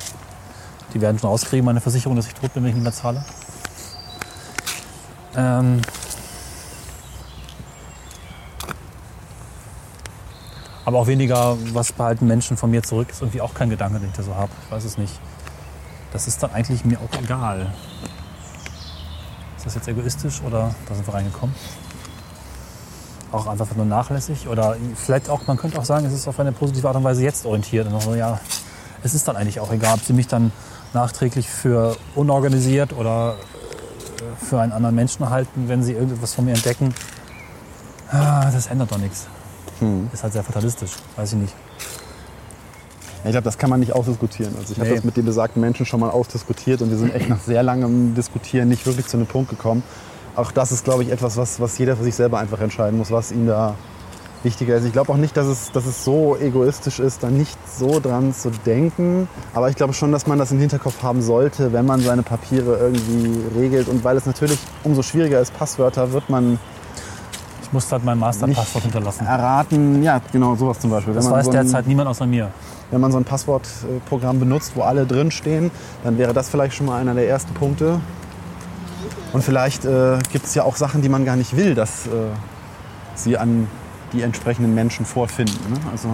[0.94, 3.24] die werden schon auskriegen, meine Versicherung, dass ich tot bin, wenn ich nicht mehr zahle.
[5.36, 5.82] Ähm
[10.84, 14.10] aber auch weniger, was behalten Menschen von mir zurück, ist irgendwie auch kein Gedanke, den
[14.10, 14.52] ich da so habe.
[14.66, 15.14] Ich weiß es nicht.
[16.12, 17.72] Das ist dann eigentlich mir auch egal.
[19.56, 21.56] Ist das jetzt egoistisch oder da sind wir reingekommen?
[23.32, 26.52] Auch einfach nur nachlässig oder vielleicht auch, man könnte auch sagen, es ist auf eine
[26.52, 27.88] positive Art und Weise jetzt orientiert.
[27.92, 28.40] Und so, ja,
[29.04, 30.52] es ist dann eigentlich auch egal, ob sie mich dann
[30.94, 36.54] nachträglich für unorganisiert oder äh, für einen anderen Menschen halten, wenn sie irgendetwas von mir
[36.54, 36.94] entdecken.
[38.12, 39.28] Ah, das ändert doch nichts.
[39.80, 40.10] Hm.
[40.12, 41.54] Ist halt sehr fatalistisch, weiß ich nicht.
[43.24, 44.56] ich glaube, das kann man nicht ausdiskutieren.
[44.58, 44.86] Also ich nee.
[44.86, 47.62] habe das mit den besagten Menschen schon mal ausdiskutiert und wir sind echt nach sehr
[47.62, 49.84] langem Diskutieren nicht wirklich zu einem Punkt gekommen,
[50.36, 53.12] auch das ist, glaube ich, etwas, was, was jeder für sich selber einfach entscheiden muss,
[53.12, 53.76] was ihm da
[54.44, 54.86] wichtiger ist.
[54.86, 58.34] Ich glaube auch nicht, dass es, dass es so egoistisch ist, da nicht so dran
[58.34, 59.28] zu denken.
[59.54, 62.78] Aber ich glaube schon, dass man das im Hinterkopf haben sollte, wenn man seine Papiere
[62.78, 63.88] irgendwie regelt.
[63.88, 66.60] Und weil es natürlich umso schwieriger ist, Passwörter, wird man.
[67.62, 69.28] Ich muss halt mein Masterpasswort hinterlassen.
[69.28, 71.14] Erraten, ja, genau, sowas zum Beispiel.
[71.14, 72.50] Das weiß so ein, derzeit niemand außer mir.
[72.90, 75.70] Wenn man so ein Passwortprogramm benutzt, wo alle drinstehen,
[76.04, 78.00] dann wäre das vielleicht schon mal einer der ersten Punkte.
[79.32, 82.10] Und vielleicht äh, gibt es ja auch Sachen, die man gar nicht will, dass äh,
[83.16, 83.68] sie an
[84.14, 85.72] die entsprechenden Menschen vorfinden.
[85.72, 85.80] Ne?
[85.92, 86.08] Also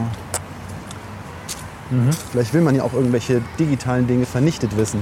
[1.92, 2.10] mhm.
[2.32, 5.02] vielleicht will man ja auch irgendwelche digitalen Dinge vernichtet wissen.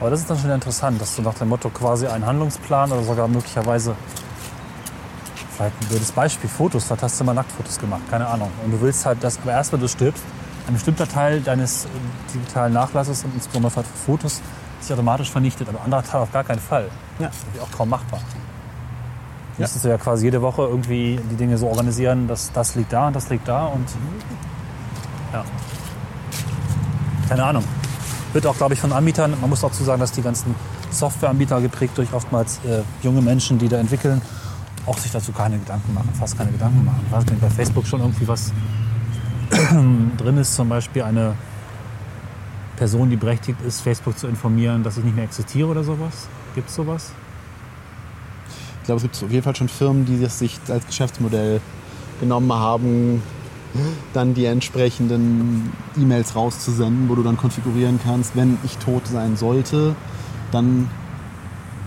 [0.00, 3.04] Aber das ist dann schon interessant, dass du nach dem Motto quasi einen Handlungsplan oder
[3.04, 3.94] sogar möglicherweise
[5.56, 8.50] vielleicht ein blödes Beispiel, Fotos, vielleicht hast du mal Nacktfotos gemacht, keine Ahnung.
[8.64, 10.24] Und du willst halt, dass aber erst wenn du stirbst,
[10.66, 11.88] ein bestimmter Teil deines äh,
[12.34, 14.40] digitalen Nachlasses und insbesondere Fotos
[14.84, 16.88] sich automatisch vernichtet, aber anderer Teil auf gar keinen Fall.
[17.18, 17.26] Ja.
[17.28, 18.20] Das ist auch kaum machbar.
[18.20, 19.62] Ja.
[19.62, 23.08] Müsstest du ja quasi jede Woche irgendwie die Dinge so organisieren, dass das liegt da
[23.08, 23.86] und das liegt da und
[25.32, 25.44] ja.
[27.28, 27.64] Keine Ahnung.
[28.32, 30.54] Wird auch, glaube ich, von Anbietern, man muss dazu sagen, dass die ganzen
[30.90, 34.22] Softwareanbieter geprägt durch oftmals äh, junge Menschen, die da entwickeln,
[34.86, 37.00] auch sich dazu keine Gedanken machen, fast keine Gedanken machen.
[37.06, 38.52] Ich weiß nicht, bei Facebook schon irgendwie was
[40.16, 41.34] drin ist, zum Beispiel eine
[42.82, 46.26] Person, die berechtigt ist, Facebook zu informieren, dass ich nicht mehr existiere oder sowas?
[46.56, 47.12] Gibt es sowas?
[48.80, 51.60] Ich glaube, es gibt auf jeden Fall schon Firmen, die das sich als Geschäftsmodell
[52.18, 53.22] genommen haben,
[54.14, 59.94] dann die entsprechenden E-Mails rauszusenden, wo du dann konfigurieren kannst, wenn ich tot sein sollte,
[60.50, 60.90] dann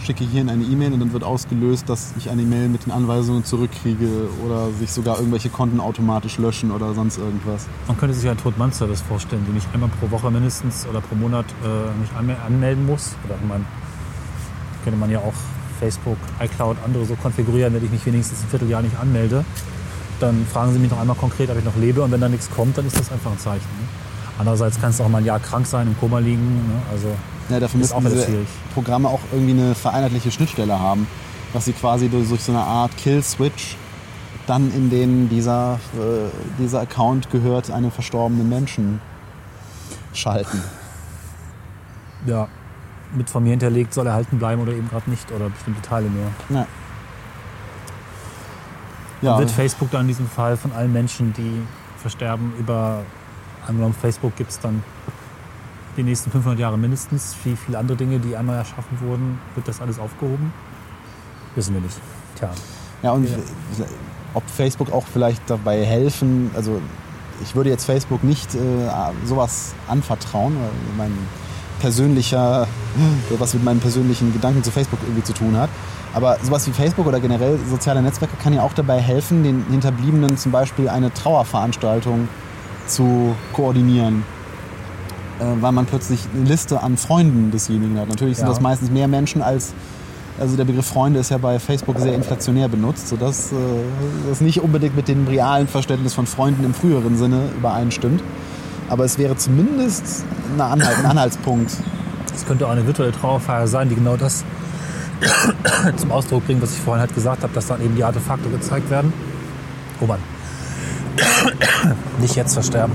[0.05, 3.43] schicke hierhin eine E-Mail und dann wird ausgelöst, dass ich eine E-Mail mit den Anweisungen
[3.43, 4.07] zurückkriege
[4.45, 7.65] oder sich sogar irgendwelche Konten automatisch löschen oder sonst irgendwas.
[7.87, 11.45] Man könnte sich einen Tod-Mann-Service vorstellen, den ich einmal pro Woche mindestens oder pro Monat
[11.63, 13.15] äh, mich anme- anmelden muss.
[13.25, 13.65] Oder man,
[14.83, 15.33] könnte man ja auch
[15.79, 19.43] Facebook, iCloud, andere so konfigurieren, wenn ich mich wenigstens ein Vierteljahr nicht anmelde.
[20.19, 22.49] Dann fragen sie mich noch einmal konkret, ob ich noch lebe und wenn da nichts
[22.49, 23.67] kommt, dann ist das einfach ein Zeichen.
[23.79, 23.87] Ne?
[24.37, 26.41] Andererseits kannst du auch mal ein Jahr krank sein, im Koma liegen.
[26.41, 26.81] Ne?
[26.91, 27.07] Also
[27.49, 28.47] Ja, dafür Ist auch müssen diese.
[28.73, 31.07] Programme auch irgendwie eine vereinheitliche Schnittstelle haben,
[31.53, 33.77] dass sie quasi durch durch so eine Art Kill-Switch
[34.47, 36.29] dann in den dieser, äh,
[36.59, 38.99] dieser Account gehört einem verstorbenen Menschen
[40.13, 40.61] schalten.
[42.25, 42.47] ja,
[43.13, 46.31] mit von mir hinterlegt soll erhalten bleiben oder eben gerade nicht oder bestimmte Teile nur.
[46.49, 46.67] Ja.
[49.21, 51.61] Ja, Wird Facebook dann in diesem Fall von allen Menschen, die
[51.97, 53.03] versterben, über
[53.65, 54.83] angenommen Facebook gibt es dann
[55.97, 59.81] die nächsten 500 Jahre mindestens, wie viele andere Dinge, die einmal erschaffen wurden, wird das
[59.81, 60.53] alles aufgehoben?
[61.55, 61.97] Wissen wir nicht.
[62.37, 62.49] Tja,
[63.03, 63.37] ja, und Ja.
[64.33, 66.81] ob Facebook auch vielleicht dabei helfen, also
[67.43, 68.59] ich würde jetzt Facebook nicht äh,
[69.25, 71.17] sowas anvertrauen, weil mein
[71.79, 72.67] persönlicher,
[73.39, 75.69] was mit meinen persönlichen Gedanken zu Facebook irgendwie zu tun hat.
[76.13, 80.37] Aber sowas wie Facebook oder generell soziale Netzwerke kann ja auch dabei helfen, den Hinterbliebenen
[80.37, 82.29] zum Beispiel eine Trauerveranstaltung
[82.87, 84.23] zu koordinieren.
[85.39, 88.07] Äh, weil man plötzlich eine Liste an Freunden desjenigen hat.
[88.07, 88.53] Natürlich sind Ja.
[88.53, 89.73] das meistens mehr Menschen als.
[90.39, 93.55] Also der Begriff Freunde ist ja bei Facebook sehr inflationär benutzt, sodass äh,
[94.29, 98.21] das nicht unbedingt mit dem realen Verständnis von Freunden im früheren Sinne übereinstimmt.
[98.89, 100.23] Aber es wäre zumindest
[100.57, 101.71] Anhalt, ein Anhaltspunkt.
[102.35, 104.43] es könnte auch eine virtuelle Trauerfeier sein, die genau das
[105.95, 108.89] zum Ausdruck bringt, was ich vorhin halt gesagt habe, dass dann eben die Artefakte gezeigt
[108.89, 109.13] werden.
[110.01, 110.19] Oh Mann.
[112.19, 112.93] Nicht jetzt versterben.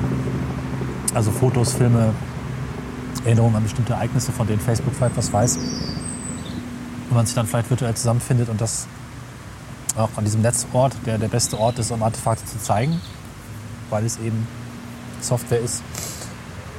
[1.14, 2.10] Also Fotos, Filme,
[3.24, 5.56] Erinnerungen an bestimmte Ereignisse, von denen Facebook vielleicht was weiß.
[5.56, 8.86] Und man sich dann vielleicht virtuell zusammenfindet und das
[9.96, 13.00] auch an diesem Netzort, der der beste Ort ist, um Artefakte zu zeigen,
[13.90, 14.46] weil es eben
[15.20, 15.82] Software ist,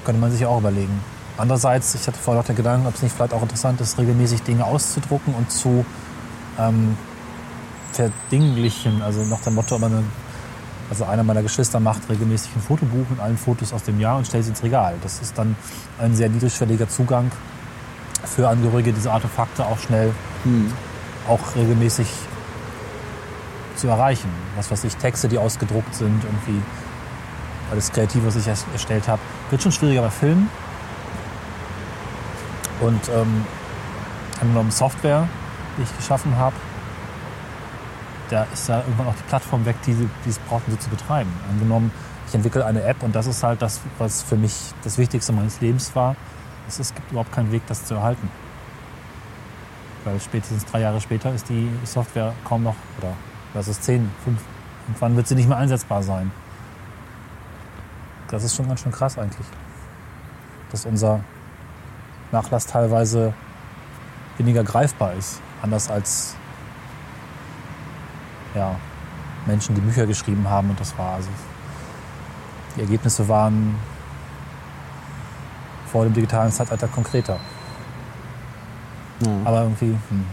[0.05, 1.01] könnte man sich auch überlegen.
[1.37, 4.43] Andererseits, ich hatte vorher noch den Gedanken, ob es nicht vielleicht auch interessant ist, regelmäßig
[4.43, 5.85] Dinge auszudrucken und zu
[6.59, 6.97] ähm,
[7.93, 9.01] verdinglichen.
[9.01, 10.03] Also nach dem Motto, meine,
[10.91, 14.27] also einer meiner Geschwister macht regelmäßig ein Fotobuch mit allen Fotos aus dem Jahr und
[14.27, 14.95] stellt sie ins Regal.
[15.01, 15.55] Das ist dann
[15.99, 17.31] ein sehr niedrigschwelliger Zugang
[18.25, 20.11] für Angehörige, diese Artefakte auch schnell,
[21.29, 22.07] auch regelmäßig
[23.77, 24.29] zu erreichen.
[24.57, 26.61] Was weiß ich, Texte, die ausgedruckt sind, irgendwie
[27.71, 29.21] alles Kreative, was ich erst- erstellt habe.
[29.49, 30.49] Wird schon schwieriger bei Filmen.
[32.81, 33.45] Und ähm,
[34.41, 35.25] angenommen Software,
[35.77, 36.55] die ich geschaffen habe,
[38.31, 40.89] da ist ja irgendwann auch die Plattform weg, die, die es braucht, um sie zu
[40.89, 41.31] betreiben.
[41.49, 41.91] Angenommen,
[42.27, 45.59] ich entwickle eine App und das ist halt das, was für mich das Wichtigste meines
[45.59, 46.15] Lebens war.
[46.67, 48.29] Es, es gibt überhaupt keinen Weg, das zu erhalten.
[50.05, 53.13] Weil spätestens drei Jahre später ist die Software kaum noch, oder
[53.53, 54.39] das ist zehn, fünf,
[54.87, 56.31] irgendwann wird sie nicht mehr einsetzbar sein.
[58.29, 59.45] Das ist schon ganz schön krass eigentlich.
[60.71, 61.19] Dass unser
[62.31, 63.33] Nachlass teilweise
[64.37, 65.41] weniger greifbar ist.
[65.61, 66.37] Anders als
[68.55, 68.75] ja,
[69.45, 71.29] Menschen, die Bücher geschrieben haben und das war also.
[72.75, 73.75] Die Ergebnisse waren
[75.91, 77.37] vor dem digitalen Zeitalter konkreter.
[79.25, 79.31] Ja.
[79.43, 79.97] Aber irgendwie.
[80.09, 80.25] Hm.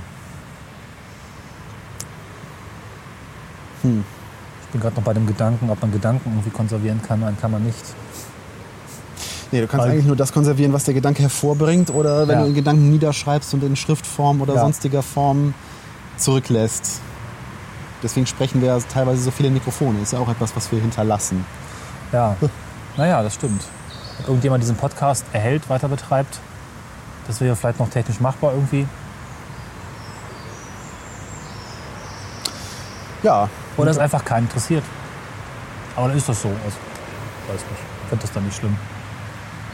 [3.83, 4.05] Hm.
[4.63, 7.51] Ich bin gerade noch bei dem Gedanken, ob man Gedanken irgendwie konservieren kann, dann kann
[7.51, 7.83] man nicht.
[9.51, 12.41] Nee, du kannst Weil- eigentlich nur das konservieren, was der Gedanke hervorbringt oder wenn Ja.
[12.43, 14.61] du den Gedanken niederschreibst und in Schriftform oder Ja.
[14.61, 15.55] sonstiger Form
[16.19, 17.01] zurücklässt.
[18.03, 20.01] Deswegen sprechen wir teilweise so viele Mikrofone.
[20.01, 21.45] Ist ja auch etwas, was wir hinterlassen.
[22.13, 22.37] Ja,
[22.97, 23.63] naja, das stimmt.
[24.19, 26.41] Wenn irgendjemand diesen Podcast erhält, weiter betreibt,
[27.27, 28.87] das wäre vielleicht noch technisch machbar irgendwie.
[33.23, 34.85] Ja, Oder es einfach keinen interessiert.
[35.97, 36.49] Aber dann ist das so.
[36.49, 36.77] Also,
[37.49, 37.83] weiß nicht.
[38.05, 38.77] Ich finde das dann nicht schlimm.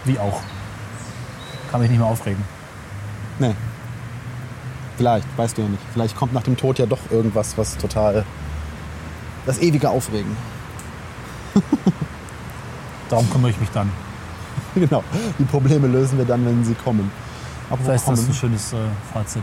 [0.05, 0.41] Wie auch.
[1.71, 2.43] Kann mich nicht mehr aufregen.
[3.39, 3.55] nee.
[4.97, 5.83] Vielleicht, weißt du ja nicht.
[5.93, 8.25] Vielleicht kommt nach dem Tod ja doch irgendwas, was total.
[9.47, 10.37] das ewige Aufregen.
[13.11, 13.91] Darum kümmere ich mich dann.
[14.75, 15.03] genau.
[15.39, 17.11] Die Probleme lösen wir dann, wenn sie kommen.
[17.71, 18.35] Aber Vielleicht ist das ein kommen.
[18.35, 18.77] schönes äh,
[19.13, 19.43] Fazit.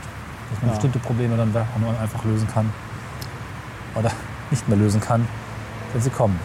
[0.52, 0.74] Dass man Ja.
[0.76, 1.54] bestimmte Probleme dann
[2.02, 2.70] einfach lösen kann.
[3.96, 4.12] Oder
[4.50, 5.28] nicht mehr lösen kann,
[5.94, 6.40] wenn sie kommen.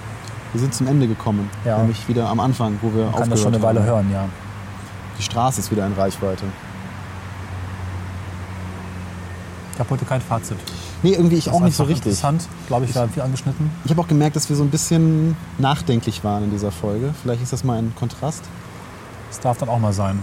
[0.53, 1.49] Wir sind zum Ende gekommen.
[1.65, 1.79] Ja.
[1.79, 3.87] Nämlich wieder am Anfang, wo wir Man kann aufgehört das schon eine Weile haben.
[3.87, 4.25] hören, ja.
[5.19, 6.45] Die Straße ist wieder in Reichweite.
[9.77, 10.57] Ich habe heute kein Fazit.
[11.03, 12.07] Nee, irgendwie ich Das auch nicht so richtig.
[12.07, 13.71] Interessant, glaube ich, da viel angeschnitten.
[13.85, 17.13] Ich habe auch gemerkt, dass wir so ein bisschen nachdenklich waren in dieser Folge.
[17.23, 18.43] Vielleicht ist das mal ein Kontrast.
[19.29, 20.19] Das darf dann auch mal sein.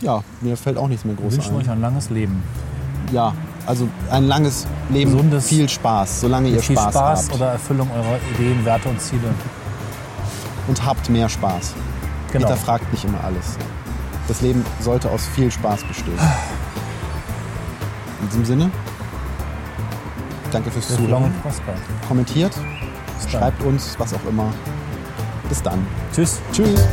[0.00, 1.72] Ja, mir fällt auch nichts mehr groß wünschen euch ein.
[1.72, 2.42] ein langes Leben.
[3.12, 3.34] Ja,
[3.66, 7.34] also ein langes Leben, Gesundes- viel Spaß, solange ihr viel Spaß, Spaß habt.
[7.34, 9.28] oder Erfüllung eurer Ideen, Werte und Ziele.
[10.68, 11.74] Und habt mehr Spaß.
[12.32, 12.46] Genau.
[12.48, 13.58] Hinterfragt nicht immer alles.
[14.26, 16.18] Das Leben sollte aus viel Spaß bestehen.
[18.20, 18.70] In diesem Sinne,
[20.52, 21.32] danke fürs Zuhören.
[22.06, 22.52] Kommentiert,
[23.28, 24.52] schreibt uns, was auch immer.
[25.48, 25.86] Bis dann.
[26.12, 26.40] Tschüss.
[26.52, 26.86] Tschüss.